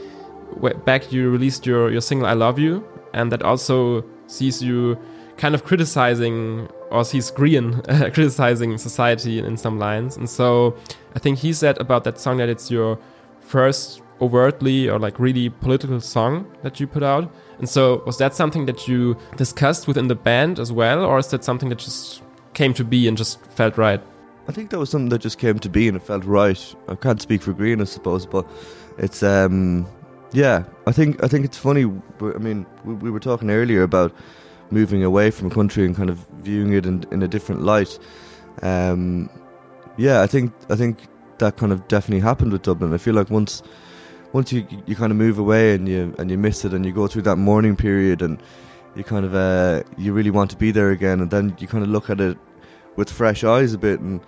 back, 0.85 1.12
you 1.12 1.31
released 1.31 1.66
your 1.66 1.90
your 1.90 2.00
single 2.00 2.26
"I 2.26 2.35
Love 2.35 2.59
You," 2.59 2.87
and 3.12 3.33
that 3.33 3.42
also 3.42 4.04
sees 4.26 4.62
you 4.62 4.98
kind 5.37 5.54
of 5.54 5.64
criticizing 5.64 6.68
or 6.90 7.05
sees 7.05 7.31
Grian 7.31 7.83
criticizing 8.14 8.77
society 8.79 9.38
in 9.38 9.57
some 9.57 9.79
lines. 9.79 10.16
And 10.16 10.29
so 10.29 10.77
I 11.14 11.18
think 11.18 11.38
he 11.38 11.53
said 11.53 11.79
about 11.79 12.05
that 12.05 12.18
song 12.18 12.38
that 12.38 12.48
it's 12.48 12.70
your 12.70 12.98
first 13.40 14.03
overtly 14.20 14.88
or 14.88 14.98
like 14.98 15.18
really 15.18 15.48
political 15.48 16.01
song 16.01 16.46
that 16.62 16.81
you 16.81 16.87
put 16.87 17.03
out. 17.03 17.33
And 17.59 17.68
so 17.68 18.03
was 18.07 18.18
that 18.18 18.35
something 18.35 18.66
that 18.66 18.88
you 18.88 19.16
discussed 19.37 19.87
within 19.87 20.09
the 20.09 20.14
band 20.14 20.59
as 20.59 20.72
well, 20.72 21.05
or 21.05 21.18
is 21.18 21.29
that 21.29 21.44
something 21.44 21.68
that 21.68 21.79
just 21.79 22.22
came 22.55 22.74
to 22.74 22.85
be 22.85 23.09
and 23.09 23.16
just 23.16 23.44
felt 23.46 23.77
right? 23.77 24.03
I 24.48 24.53
think 24.53 24.70
that 24.70 24.79
was 24.79 24.90
something 24.90 25.11
that 25.11 25.20
just 25.20 25.38
came 25.38 25.59
to 25.59 25.68
be 25.68 25.88
and 25.88 25.96
it 25.96 26.03
felt 26.03 26.24
right. 26.24 26.74
I 26.88 26.94
can't 26.94 27.20
speak 27.20 27.42
for 27.42 27.53
Grian, 27.53 27.81
I 27.81 27.85
suppose, 27.85 28.27
but 28.27 28.46
it's 28.96 29.22
um 29.22 29.87
yeah. 30.33 30.64
I 30.87 30.92
think 30.92 31.22
I 31.22 31.29
think 31.29 31.44
it's 31.44 31.59
funny. 31.59 31.85
I 32.20 32.38
mean, 32.38 32.66
we, 32.85 32.94
we 32.94 33.11
were 33.11 33.20
talking 33.20 33.51
earlier 33.51 33.83
about 33.83 34.12
moving 34.70 35.02
away 35.02 35.31
from 35.31 35.48
a 35.48 35.50
country 35.50 35.85
and 35.85 35.96
kind 35.96 36.11
of 36.11 36.26
viewing 36.40 36.72
it 36.72 36.87
in, 36.87 37.04
in 37.11 37.22
a 37.22 37.28
different 37.28 37.62
light. 37.62 37.98
Um, 38.62 39.31
yeah, 39.96 40.22
I 40.22 40.26
think 40.26 40.52
I 40.70 40.76
think 40.76 40.98
that 41.38 41.57
kind 41.57 41.72
of 41.72 41.87
definitely 41.88 42.20
happened 42.20 42.52
with 42.52 42.62
Dublin. 42.62 42.92
I 42.92 42.98
feel 42.98 43.14
like 43.14 43.31
once 43.31 43.62
once 44.33 44.52
you 44.52 44.66
you 44.87 44.94
kind 44.94 45.11
of 45.11 45.18
move 45.18 45.38
away 45.38 45.74
and 45.74 45.88
you 45.88 46.14
and 46.18 46.31
you 46.31 46.38
miss 46.38 46.64
it 46.64 46.72
and 46.72 46.85
you 46.85 46.92
go 46.92 47.07
through 47.07 47.22
that 47.22 47.37
mourning 47.37 47.76
period 47.76 48.22
and 48.22 48.42
you 48.94 49.04
kind 49.04 49.24
of 49.24 49.35
uh, 49.35 49.83
you 49.96 50.12
really 50.12 50.31
want 50.31 50.50
to 50.50 50.57
be 50.57 50.70
there 50.70 50.90
again 50.90 51.20
and 51.20 51.31
then 51.31 51.57
you 51.59 51.66
kind 51.66 51.85
of 51.85 51.90
look 51.90 52.11
at 52.11 52.20
it 52.20 52.37
with 52.96 53.11
fresh 53.11 53.44
eyes 53.44 53.72
a 53.72 53.78
bit. 53.78 54.00
And 54.00 54.20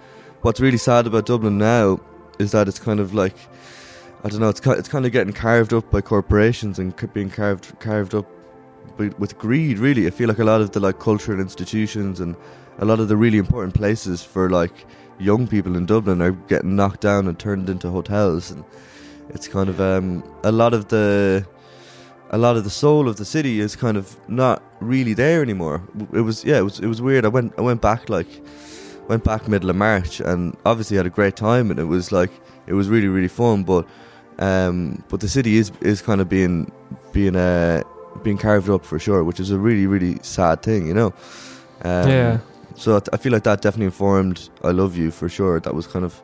what's 0.42 0.60
really 0.60 0.78
sad 0.78 1.06
about 1.06 1.26
Dublin 1.26 1.58
now 1.58 2.00
is 2.38 2.52
that 2.52 2.68
it's 2.68 2.78
kind 2.78 3.00
of 3.00 3.14
like 3.14 3.36
I 4.22 4.28
don't 4.28 4.40
know. 4.40 4.48
It's 4.48 4.64
it's 4.66 4.88
kind 4.88 5.06
of 5.06 5.12
getting 5.12 5.32
carved 5.32 5.72
up 5.72 5.90
by 5.90 6.00
corporations 6.00 6.78
and 6.78 6.94
being 7.12 7.30
carved 7.30 7.78
carved 7.80 8.14
up 8.14 8.26
with 8.98 9.38
greed. 9.38 9.78
Really, 9.78 10.06
I 10.06 10.10
feel 10.10 10.28
like 10.28 10.38
a 10.38 10.44
lot 10.44 10.60
of 10.60 10.72
the 10.72 10.80
like 10.80 10.98
cultural 10.98 11.40
institutions 11.40 12.20
and 12.20 12.36
a 12.78 12.84
lot 12.84 13.00
of 13.00 13.08
the 13.08 13.16
really 13.16 13.38
important 13.38 13.74
places 13.74 14.22
for 14.22 14.50
like 14.50 14.86
young 15.18 15.46
people 15.46 15.76
in 15.76 15.86
Dublin 15.86 16.22
are 16.22 16.32
getting 16.32 16.76
knocked 16.76 17.00
down 17.00 17.28
and 17.28 17.38
turned 17.38 17.68
into 17.68 17.90
hotels, 17.90 18.50
and 18.50 18.64
it's 19.30 19.48
kind 19.48 19.68
of 19.68 19.80
um, 19.80 20.24
a 20.44 20.52
lot 20.52 20.74
of 20.74 20.88
the 20.88 21.46
a 22.30 22.38
lot 22.38 22.56
of 22.56 22.64
the 22.64 22.70
soul 22.70 23.08
of 23.08 23.16
the 23.16 23.24
city 23.24 23.60
is 23.60 23.74
kind 23.74 23.96
of 23.96 24.16
not 24.28 24.62
really 24.80 25.14
there 25.14 25.42
anymore. 25.42 25.82
It 26.12 26.20
was 26.20 26.44
yeah, 26.44 26.58
it 26.58 26.62
was 26.62 26.80
it 26.80 26.86
was 26.86 27.02
weird. 27.02 27.24
I 27.24 27.28
went 27.28 27.52
I 27.58 27.62
went 27.62 27.80
back 27.80 28.08
like 28.08 28.28
went 29.08 29.24
back 29.24 29.48
middle 29.48 29.70
of 29.70 29.76
March 29.76 30.20
and 30.20 30.56
obviously 30.64 30.96
had 30.96 31.06
a 31.06 31.10
great 31.10 31.34
time 31.34 31.70
and 31.72 31.80
it 31.80 31.84
was 31.84 32.12
like 32.12 32.30
it 32.66 32.74
was 32.74 32.88
really 32.88 33.08
really 33.08 33.28
fun. 33.28 33.64
But 33.64 33.86
um, 34.38 35.04
but 35.08 35.20
the 35.20 35.28
city 35.28 35.58
is 35.58 35.72
is 35.80 36.00
kind 36.00 36.20
of 36.20 36.28
being 36.28 36.70
being 37.12 37.36
uh, 37.36 37.82
being 38.22 38.38
carved 38.38 38.68
up 38.68 38.84
for 38.84 38.98
sure, 38.98 39.24
which 39.24 39.40
is 39.40 39.50
a 39.50 39.58
really 39.58 39.86
really 39.86 40.18
sad 40.22 40.62
thing, 40.62 40.86
you 40.86 40.94
know. 40.94 41.12
Um, 41.82 42.08
yeah. 42.08 42.38
So 42.76 43.00
I 43.12 43.16
feel 43.16 43.32
like 43.32 43.44
that 43.44 43.60
definitely 43.60 43.86
informed 43.86 44.48
"I 44.62 44.70
Love 44.70 44.96
You" 44.96 45.10
for 45.10 45.28
sure. 45.28 45.60
That 45.60 45.74
was 45.74 45.86
kind 45.86 46.04
of, 46.04 46.20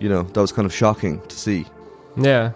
you 0.00 0.08
know, 0.08 0.22
that 0.22 0.40
was 0.40 0.52
kind 0.52 0.66
of 0.66 0.74
shocking 0.74 1.20
to 1.28 1.36
see. 1.36 1.66
Yeah, 2.16 2.52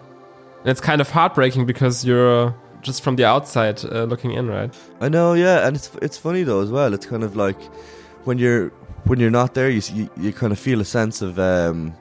and 0.60 0.68
it's 0.68 0.80
kind 0.80 1.00
of 1.00 1.10
heartbreaking 1.10 1.66
because 1.66 2.04
you're 2.04 2.54
just 2.80 3.02
from 3.02 3.16
the 3.16 3.24
outside 3.24 3.84
uh, 3.84 4.04
looking 4.04 4.32
in, 4.32 4.48
right? 4.48 4.74
I 5.00 5.08
know, 5.08 5.34
yeah, 5.34 5.66
and 5.66 5.76
it's 5.76 5.90
it's 6.02 6.18
funny 6.18 6.42
though 6.42 6.60
as 6.60 6.70
well. 6.70 6.92
It's 6.94 7.06
kind 7.06 7.22
of 7.22 7.36
like 7.36 7.60
when 8.24 8.38
you're 8.38 8.70
when 9.04 9.20
you're 9.20 9.30
not 9.30 9.54
there, 9.54 9.70
you 9.70 9.82
you, 9.94 10.10
you 10.16 10.32
kind 10.32 10.52
of 10.52 10.58
feel 10.58 10.80
a 10.80 10.84
sense 10.84 11.22
of 11.22 11.38
um, 11.38 11.94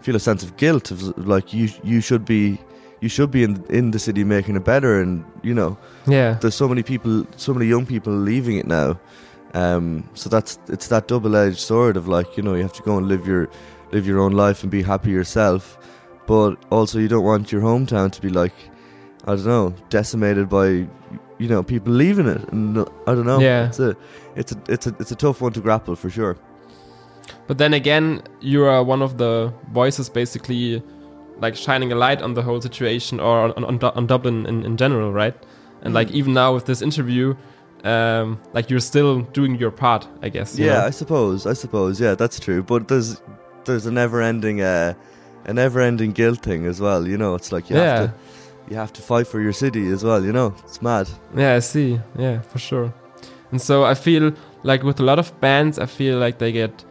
feel 0.00 0.16
a 0.16 0.20
sense 0.20 0.42
of 0.42 0.56
guilt 0.56 0.90
of 0.90 1.02
like 1.26 1.52
you 1.52 1.68
you 1.82 2.00
should 2.00 2.24
be 2.24 2.58
you 3.00 3.08
should 3.08 3.30
be 3.30 3.42
in 3.42 3.64
in 3.68 3.90
the 3.90 3.98
city 3.98 4.24
making 4.24 4.56
it 4.56 4.64
better, 4.64 5.00
and 5.00 5.24
you 5.42 5.54
know, 5.54 5.76
Yeah. 6.06 6.34
there's 6.40 6.54
so 6.54 6.68
many 6.68 6.82
people, 6.82 7.26
so 7.36 7.52
many 7.54 7.66
young 7.66 7.86
people 7.86 8.12
leaving 8.12 8.56
it 8.58 8.66
now. 8.66 8.98
Um, 9.54 10.04
so 10.14 10.28
that's 10.28 10.58
it's 10.68 10.88
that 10.88 11.08
double-edged 11.08 11.58
sword 11.58 11.96
of 11.96 12.06
like 12.08 12.36
you 12.36 12.42
know 12.42 12.54
you 12.54 12.62
have 12.62 12.72
to 12.74 12.82
go 12.82 12.96
and 12.98 13.08
live 13.08 13.26
your 13.26 13.48
live 13.92 14.06
your 14.06 14.18
own 14.20 14.32
life 14.32 14.62
and 14.62 14.70
be 14.70 14.82
happy 14.82 15.10
yourself, 15.10 15.78
but 16.26 16.56
also 16.70 16.98
you 16.98 17.08
don't 17.08 17.24
want 17.24 17.52
your 17.52 17.62
hometown 17.62 18.10
to 18.12 18.20
be 18.20 18.28
like 18.28 18.54
I 19.26 19.34
don't 19.36 19.46
know 19.46 19.74
decimated 19.90 20.48
by 20.48 20.86
you 21.38 21.48
know 21.48 21.62
people 21.62 21.92
leaving 21.92 22.26
it, 22.28 22.52
and 22.52 22.78
I 23.06 23.14
don't 23.14 23.26
know. 23.26 23.40
Yeah. 23.40 23.66
it's 23.68 23.78
a 23.80 23.96
it's 24.36 24.52
a 24.52 24.56
it's 24.68 24.86
a 24.86 24.94
it's 24.98 25.12
a 25.12 25.16
tough 25.16 25.40
one 25.40 25.52
to 25.52 25.60
grapple 25.60 25.96
for 25.96 26.10
sure. 26.10 26.36
But 27.46 27.58
then 27.58 27.74
again, 27.74 28.22
you 28.40 28.64
are 28.64 28.82
one 28.84 29.02
of 29.04 29.16
the 29.18 29.52
voices 29.72 30.08
basically 30.10 30.82
like 31.40 31.54
shining 31.56 31.92
a 31.92 31.94
light 31.94 32.22
on 32.22 32.34
the 32.34 32.42
whole 32.42 32.60
situation 32.60 33.20
or 33.20 33.54
on, 33.56 33.64
on, 33.64 33.78
on 33.82 34.06
Dublin 34.06 34.46
in, 34.46 34.64
in 34.64 34.76
general, 34.76 35.12
right? 35.12 35.34
And 35.82 35.94
like 35.94 36.10
even 36.10 36.32
now 36.34 36.54
with 36.54 36.64
this 36.64 36.82
interview, 36.82 37.34
um, 37.84 38.40
like 38.54 38.70
you're 38.70 38.80
still 38.80 39.20
doing 39.32 39.56
your 39.56 39.70
part, 39.70 40.08
I 40.22 40.28
guess. 40.30 40.58
you 40.58 40.66
Yeah, 40.66 40.78
know? 40.80 40.86
I 40.86 40.90
suppose. 40.90 41.46
I 41.46 41.52
suppose. 41.52 42.00
Yeah, 42.00 42.14
that's 42.14 42.40
true. 42.40 42.62
But 42.62 42.88
there's 42.88 43.20
there's 43.64 43.86
a 43.86 43.90
never-ending 43.92 44.60
uh, 44.62 44.94
a 45.44 45.52
never-ending 45.52 46.12
guilt 46.12 46.40
thing 46.42 46.66
as 46.66 46.80
well. 46.80 47.06
You 47.06 47.16
know, 47.16 47.34
it's 47.34 47.52
like 47.52 47.70
you 47.70 47.76
Yeah. 47.76 48.00
have 48.00 48.10
to 48.10 48.14
you 48.70 48.76
have 48.76 48.92
to 48.94 49.02
fight 49.02 49.26
for 49.28 49.40
your 49.40 49.52
city 49.52 49.88
as 49.92 50.02
well. 50.02 50.24
You 50.24 50.32
know, 50.32 50.54
it's 50.64 50.80
mad. 50.82 51.08
Yeah, 51.36 51.54
I 51.54 51.60
see. 51.60 52.00
Yeah, 52.18 52.40
for 52.40 52.58
sure. 52.58 52.92
And 53.52 53.60
so 53.62 53.84
I 53.84 53.94
feel 53.94 54.32
like 54.64 54.82
with 54.82 54.98
a 55.00 55.04
lot 55.04 55.18
of 55.18 55.38
bands, 55.40 55.78
I 55.78 55.86
feel 55.86 56.18
like 56.18 56.38
they 56.38 56.50
get 56.50 56.84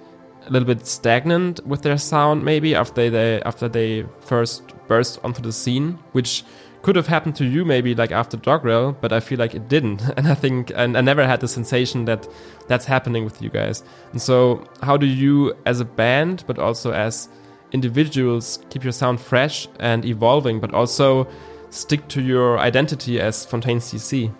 a 0.47 0.51
little 0.51 0.67
bit 0.67 0.85
stagnant 0.85 1.65
with 1.65 1.81
their 1.81 1.97
sound 1.97 2.43
maybe 2.43 2.75
after 2.75 3.09
they 3.09 3.41
after 3.41 3.67
they 3.67 4.05
first 4.21 4.63
burst 4.87 5.19
onto 5.23 5.41
the 5.41 5.51
scene, 5.51 5.99
which 6.11 6.43
could 6.81 6.95
have 6.95 7.07
happened 7.07 7.35
to 7.35 7.45
you 7.45 7.65
maybe 7.65 7.95
like 7.95 8.11
after 8.11 8.37
Dogrel, 8.37 8.95
but 9.01 9.11
I 9.11 9.19
feel 9.19 9.39
like 9.39 9.55
it 9.55 9.67
didn't. 9.67 10.03
And 10.17 10.27
I 10.27 10.35
think 10.35 10.71
and 10.75 10.95
I 10.95 11.01
never 11.01 11.25
had 11.25 11.39
the 11.39 11.47
sensation 11.47 12.05
that 12.05 12.27
that's 12.67 12.85
happening 12.85 13.23
with 13.23 13.41
you 13.41 13.49
guys. 13.49 13.83
And 14.11 14.21
so 14.21 14.63
how 14.83 14.97
do 14.97 15.07
you 15.07 15.55
as 15.65 15.79
a 15.79 15.85
band 15.85 16.43
but 16.45 16.59
also 16.59 16.91
as 16.91 17.27
individuals 17.71 18.59
keep 18.69 18.83
your 18.83 18.93
sound 18.93 19.19
fresh 19.19 19.67
and 19.79 20.05
evolving 20.05 20.59
but 20.59 20.73
also 20.73 21.27
stick 21.71 22.07
to 22.09 22.21
your 22.21 22.59
identity 22.59 23.19
as 23.19 23.45
Fontaines 23.45 23.91
DC? 23.91 24.31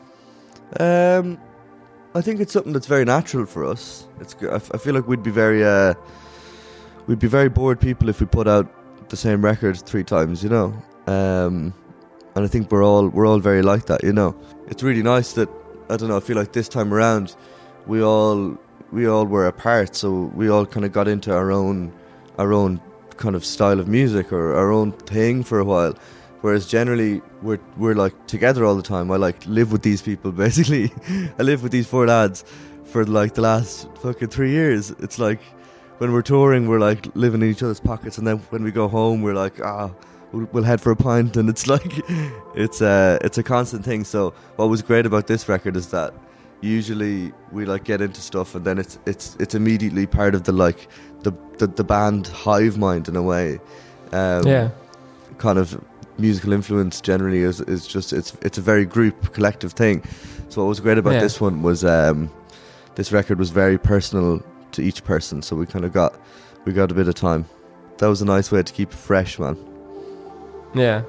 Um, 0.80 1.40
I 2.16 2.22
think 2.22 2.40
it's 2.40 2.54
something 2.54 2.72
that's 2.72 2.88
very 2.88 3.04
natural 3.04 3.46
for 3.46 3.66
us. 3.66 4.08
It's 4.22 4.36
I 4.42 4.78
feel 4.78 4.94
like 4.96 5.06
we'd 5.06 5.22
be 5.22 5.32
very 5.32 5.66
uh, 5.66 5.96
we'd 7.08 7.20
be 7.20 7.28
very 7.28 7.50
bored 7.50 7.82
people 7.82 8.08
if 8.08 8.22
we 8.22 8.26
put 8.26 8.48
out 8.48 8.68
the 9.10 9.18
same 9.18 9.44
record 9.44 9.78
three 9.82 10.06
times. 10.06 10.42
You 10.42 10.50
know. 10.50 10.74
Um, 11.08 11.74
and 12.36 12.46
I 12.46 12.48
think 12.48 12.72
we're 12.72 12.86
all 12.86 13.10
we're 13.10 13.28
all 13.28 13.40
very 13.40 13.62
like 13.62 13.88
that. 13.88 14.02
You 14.02 14.14
know. 14.14 14.34
It's 14.68 14.82
really 14.82 15.04
nice 15.04 15.34
that 15.34 15.50
I 15.90 15.98
don't 15.98 16.08
know. 16.08 16.16
I 16.16 16.22
feel 16.22 16.38
like 16.38 16.54
this 16.54 16.70
time 16.70 16.94
around, 16.94 17.36
we 17.86 18.02
all 18.02 18.58
we 18.94 19.08
all 19.08 19.26
were 19.26 19.48
apart, 19.48 19.94
so 19.94 20.32
we 20.36 20.50
all 20.50 20.66
kind 20.66 20.86
of 20.86 20.94
got 20.94 21.10
into 21.10 21.36
our 21.36 21.52
own 21.52 21.92
our 22.40 22.54
own 22.54 22.80
kind 23.18 23.36
of 23.36 23.44
style 23.44 23.80
of 23.82 23.90
music 23.90 24.32
or 24.32 24.56
our 24.56 24.72
own 24.72 24.94
thing 24.94 25.44
for 25.44 25.60
a 25.60 25.66
while. 25.66 25.94
Whereas 26.46 26.68
generally 26.68 27.24
we're 27.42 27.58
we're 27.76 27.96
like 27.96 28.28
together 28.28 28.66
all 28.66 28.76
the 28.76 28.84
time. 28.84 29.10
I 29.10 29.16
like 29.16 29.44
live 29.48 29.72
with 29.72 29.82
these 29.82 30.04
people 30.04 30.32
basically. 30.46 30.94
I 31.40 31.42
live 31.42 31.64
with 31.64 31.72
these 31.72 31.88
four 31.88 32.06
lads 32.06 32.46
for 32.84 33.04
like 33.04 33.34
the 33.34 33.42
last 33.42 33.88
fucking 34.04 34.28
three 34.28 34.52
years. 34.52 34.92
It's 35.00 35.18
like 35.18 35.42
when 35.98 36.14
we're 36.14 36.22
touring, 36.22 36.68
we're 36.68 36.80
like 36.80 37.08
living 37.16 37.42
in 37.42 37.50
each 37.50 37.64
other's 37.64 37.80
pockets, 37.80 38.20
and 38.20 38.28
then 38.28 38.38
when 38.52 38.64
we 38.64 38.72
go 38.72 38.88
home, 38.88 39.24
we're 39.24 39.34
like 39.34 39.60
ah. 39.60 39.90
We'll, 40.32 40.48
we'll 40.52 40.64
head 40.64 40.82
for 40.82 40.92
a 40.92 40.96
pint, 40.96 41.36
and 41.40 41.50
it's 41.50 41.66
like 41.66 41.92
it's 42.54 42.80
a 42.82 43.18
it's 43.24 43.40
a 43.40 43.44
constant 43.44 43.84
thing. 43.84 44.04
So 44.04 44.32
what 44.58 44.70
was 44.70 44.84
great 44.84 45.08
about 45.08 45.26
this 45.26 45.50
record 45.50 45.76
is 45.76 45.88
that 45.88 46.14
usually 46.62 47.34
we 47.52 47.66
like 47.66 47.86
get 47.86 48.02
into 48.02 48.22
stuff, 48.22 48.54
and 48.54 48.64
then 48.64 48.78
it's 48.78 49.00
it's 49.08 49.36
it's 49.40 49.56
immediately 49.56 50.06
part 50.06 50.36
of 50.36 50.44
the 50.44 50.52
like 50.52 50.90
the 51.24 51.32
the, 51.58 51.66
the 51.66 51.84
band 51.84 52.28
hive 52.28 52.78
mind 52.78 53.08
in 53.08 53.16
a 53.16 53.24
way. 53.24 53.60
Um, 54.12 54.46
yeah. 54.46 54.70
kind 55.40 55.58
of 55.58 55.82
musical 56.18 56.54
influence 56.54 57.02
generally 57.02 57.40
is, 57.40 57.62
is 57.62 57.86
just 57.88 58.14
it's 58.14 58.36
it's 58.42 58.58
a 58.58 58.62
very 58.62 58.86
group 58.86 59.34
collective 59.34 59.74
thing. 59.74 60.04
So 60.50 60.62
what 60.62 60.70
was 60.70 60.80
great 60.80 60.98
about 60.98 61.14
Yeah. 61.14 61.22
this 61.22 61.42
one 61.42 61.62
was 61.62 61.84
um, 61.84 62.30
this 62.96 63.12
record 63.12 63.40
was 63.40 63.50
very 63.50 63.78
personal 63.78 64.42
to 64.72 64.82
each 64.82 65.04
person. 65.04 65.42
So 65.42 65.56
we 65.56 65.66
kind 65.66 65.86
of 65.86 65.94
got 65.94 66.16
we 66.66 66.74
got 66.74 66.92
a 66.92 66.94
bit 66.96 67.08
of 67.08 67.16
time. 67.16 67.46
That 67.98 68.08
was 68.08 68.22
a 68.22 68.26
nice 68.26 68.52
way 68.52 68.64
to 68.64 68.74
keep 68.74 68.92
fresh, 68.92 69.40
man. 69.40 69.58
Yeah. 70.74 71.04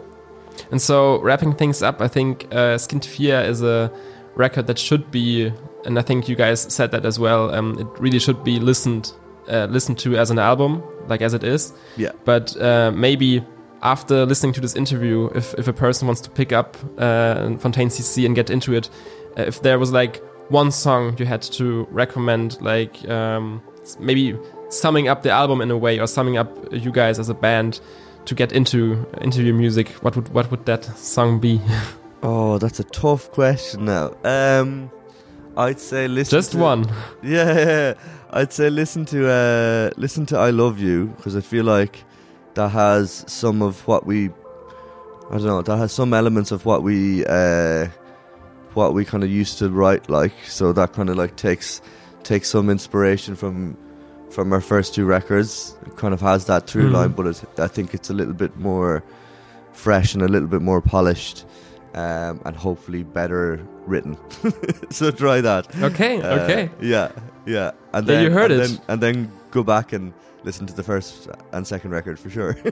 And 0.70 0.80
so 0.80 1.20
wrapping 1.20 1.54
things 1.54 1.82
up, 1.82 2.00
I 2.00 2.08
think 2.08 2.46
uh, 2.50 2.78
Skinty 2.78 3.06
Fia 3.08 3.44
is 3.44 3.62
a 3.62 3.90
record 4.36 4.66
that 4.68 4.78
should 4.78 5.10
be, 5.10 5.52
and 5.84 5.98
I 5.98 6.02
think 6.02 6.28
you 6.28 6.36
guys 6.36 6.60
said 6.72 6.90
that 6.92 7.04
as 7.04 7.18
well. 7.18 7.54
Um, 7.54 7.78
it 7.78 7.86
really 8.00 8.18
should 8.18 8.42
be 8.44 8.58
listened 8.58 9.12
uh, 9.48 9.66
listened 9.70 9.98
to 9.98 10.16
as 10.16 10.30
an 10.30 10.38
album, 10.38 10.82
like 11.08 11.20
as 11.20 11.34
it 11.34 11.44
is. 11.44 11.72
Yeah. 11.96 12.12
But 12.24 12.56
uh, 12.60 12.90
maybe 12.92 13.44
after 13.82 14.26
listening 14.26 14.52
to 14.54 14.60
this 14.60 14.74
interview, 14.76 15.28
if 15.34 15.54
if 15.54 15.68
a 15.68 15.72
person 15.72 16.06
wants 16.08 16.20
to 16.22 16.30
pick 16.30 16.52
up 16.52 16.76
uh, 16.98 17.56
Fontaines 17.58 17.98
DC 17.98 18.24
and 18.26 18.34
get 18.34 18.50
into 18.50 18.74
it, 18.74 18.88
uh, 19.38 19.42
if 19.42 19.62
there 19.62 19.78
was 19.78 19.92
like 19.92 20.22
one 20.48 20.70
song 20.70 21.16
you 21.18 21.26
had 21.26 21.42
to 21.42 21.86
recommend, 21.90 22.60
like 22.60 23.08
um, 23.08 23.62
maybe 23.98 24.36
summing 24.70 25.08
up 25.08 25.22
the 25.22 25.30
album 25.30 25.60
in 25.60 25.70
a 25.70 25.76
way, 25.78 25.98
or 25.98 26.06
summing 26.06 26.36
up 26.36 26.50
you 26.72 26.90
guys 26.90 27.18
as 27.18 27.28
a 27.28 27.34
band 27.34 27.80
to 28.24 28.34
get 28.34 28.52
into 28.52 29.06
into 29.20 29.42
your 29.42 29.54
music, 29.54 29.88
what 30.02 30.16
would 30.16 30.28
what 30.28 30.50
would 30.50 30.64
that 30.66 30.84
song 30.96 31.40
be? 31.40 31.60
Oh, 32.22 32.58
that's 32.58 32.80
a 32.80 32.84
tough 32.84 33.30
question 33.30 33.84
now. 33.84 34.10
Um, 34.24 34.90
I'd 35.56 35.78
say 35.78 36.08
listen. 36.08 36.36
Just 36.38 36.52
to- 36.52 36.58
one. 36.58 36.86
Yeah, 37.22 37.52
yeah, 37.54 37.64
yeah. 37.66 37.94
I'd 38.30 38.52
say 38.52 38.68
listen 38.70 39.04
to 39.06 39.28
uh, 39.30 39.90
listen 39.96 40.26
to 40.26 40.38
"I 40.38 40.50
Love 40.50 40.80
You" 40.80 41.06
because 41.16 41.36
I 41.36 41.40
feel 41.40 41.64
like 41.64 42.04
that 42.56 42.70
has 42.70 43.24
some 43.28 43.62
of 43.62 43.86
what 43.86 44.04
we, 44.06 44.30
I 45.30 45.38
don't 45.38 45.44
know, 45.46 45.62
that 45.62 45.76
has 45.76 45.92
some 45.92 46.12
elements 46.12 46.50
of 46.52 46.64
what 46.66 46.82
we, 46.82 47.24
uh, 47.26 47.86
what 48.74 48.92
we 48.92 49.04
kind 49.04 49.22
of 49.24 49.30
used 49.30 49.58
to 49.58 49.70
write 49.70 50.10
like. 50.10 50.32
So 50.48 50.72
that 50.72 50.92
kind 50.92 51.08
of 51.08 51.16
like 51.16 51.36
takes 51.36 51.80
takes 52.24 52.50
some 52.50 52.68
inspiration 52.70 53.36
from 53.36 53.76
from 54.30 54.52
our 54.52 54.60
first 54.60 54.94
two 54.94 55.04
records. 55.06 55.76
It 55.86 55.96
kind 55.96 56.12
of 56.12 56.20
has 56.20 56.46
that 56.46 56.66
through 56.66 56.88
Mhm. 56.90 56.92
line, 56.92 57.12
but 57.12 57.26
it, 57.28 57.44
I 57.58 57.68
think 57.68 57.94
it's 57.94 58.10
a 58.10 58.14
little 58.14 58.34
bit 58.34 58.56
more 58.58 59.02
fresh 59.72 60.12
and 60.14 60.22
a 60.22 60.28
little 60.28 60.48
bit 60.48 60.60
more 60.62 60.80
polished. 60.80 61.44
Um, 61.96 62.40
and 62.44 62.54
hopefully 62.54 63.02
better 63.04 63.58
written. 63.86 64.16
so 64.90 65.10
try 65.10 65.40
that. 65.40 65.66
Okay, 65.82 66.20
Uh, 66.20 66.40
okay. 66.44 66.70
Yeah, 66.80 67.10
yeah. 67.46 67.70
And 67.94 68.06
Yeah, 68.06 68.14
then 68.14 68.24
you 68.24 68.30
heard 68.30 68.52
and 68.52 68.60
it. 68.60 68.68
Then, 68.68 68.80
and 68.88 69.00
then 69.02 69.32
go 69.50 69.62
back 69.62 69.92
and 69.94 70.12
listen 70.44 70.66
to 70.66 70.74
the 70.74 70.82
first 70.82 71.28
and 71.52 71.66
second 71.66 71.90
record 71.92 72.18
for 72.18 72.30
sure. 72.30 72.54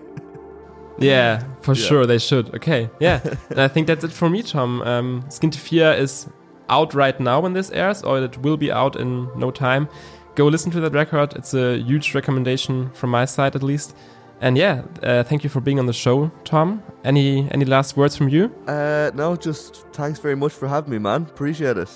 Yeah, 0.99 1.43
for 1.63 1.75
Yeah. 1.75 1.87
sure 1.89 2.07
they 2.07 2.19
should. 2.19 2.55
Okay, 2.55 2.89
yeah. 3.01 3.21
and 3.51 3.61
I 3.61 3.69
think 3.69 3.87
that's 3.89 4.05
it 4.05 4.13
for 4.13 4.31
me, 4.31 4.43
Tom. 4.43 4.81
Um, 4.83 5.23
Skinty 5.29 5.57
Fia 5.59 5.95
is 5.97 6.29
out 6.69 6.95
right 6.95 7.19
now 7.19 7.41
when 7.41 7.53
this 7.53 7.71
airs, 7.73 8.03
or 8.05 8.19
it 8.23 8.39
will 8.39 8.57
be 8.57 8.71
out 8.71 8.95
in 8.97 9.29
no 9.37 9.51
time. 9.51 9.89
Go 10.37 10.47
listen 10.47 10.71
to 10.73 10.81
that 10.81 10.93
record. 10.93 11.33
It's 11.35 11.53
a 11.55 11.79
huge 11.79 12.15
recommendation 12.15 12.91
from 12.95 13.11
my 13.11 13.25
side, 13.25 13.57
at 13.57 13.63
least. 13.63 13.97
And 14.41 14.57
yeah, 14.59 14.83
uh, 15.03 15.23
thank 15.23 15.43
you 15.45 15.51
for 15.51 15.61
being 15.61 15.79
on 15.79 15.87
the 15.87 15.93
show, 15.93 16.31
Tom. 16.45 16.83
Any 17.05 17.49
any 17.51 17.65
last 17.65 17.97
words 17.97 18.17
from 18.17 18.29
you? 18.29 18.51
uh, 18.69 19.11
no, 19.15 19.37
just 19.37 19.85
thanks 19.93 20.19
very 20.19 20.37
much 20.37 20.53
for 20.53 20.69
having 20.69 20.91
me, 20.91 20.99
man. 20.99 21.23
Appreciate 21.23 21.77
it. 21.79 21.89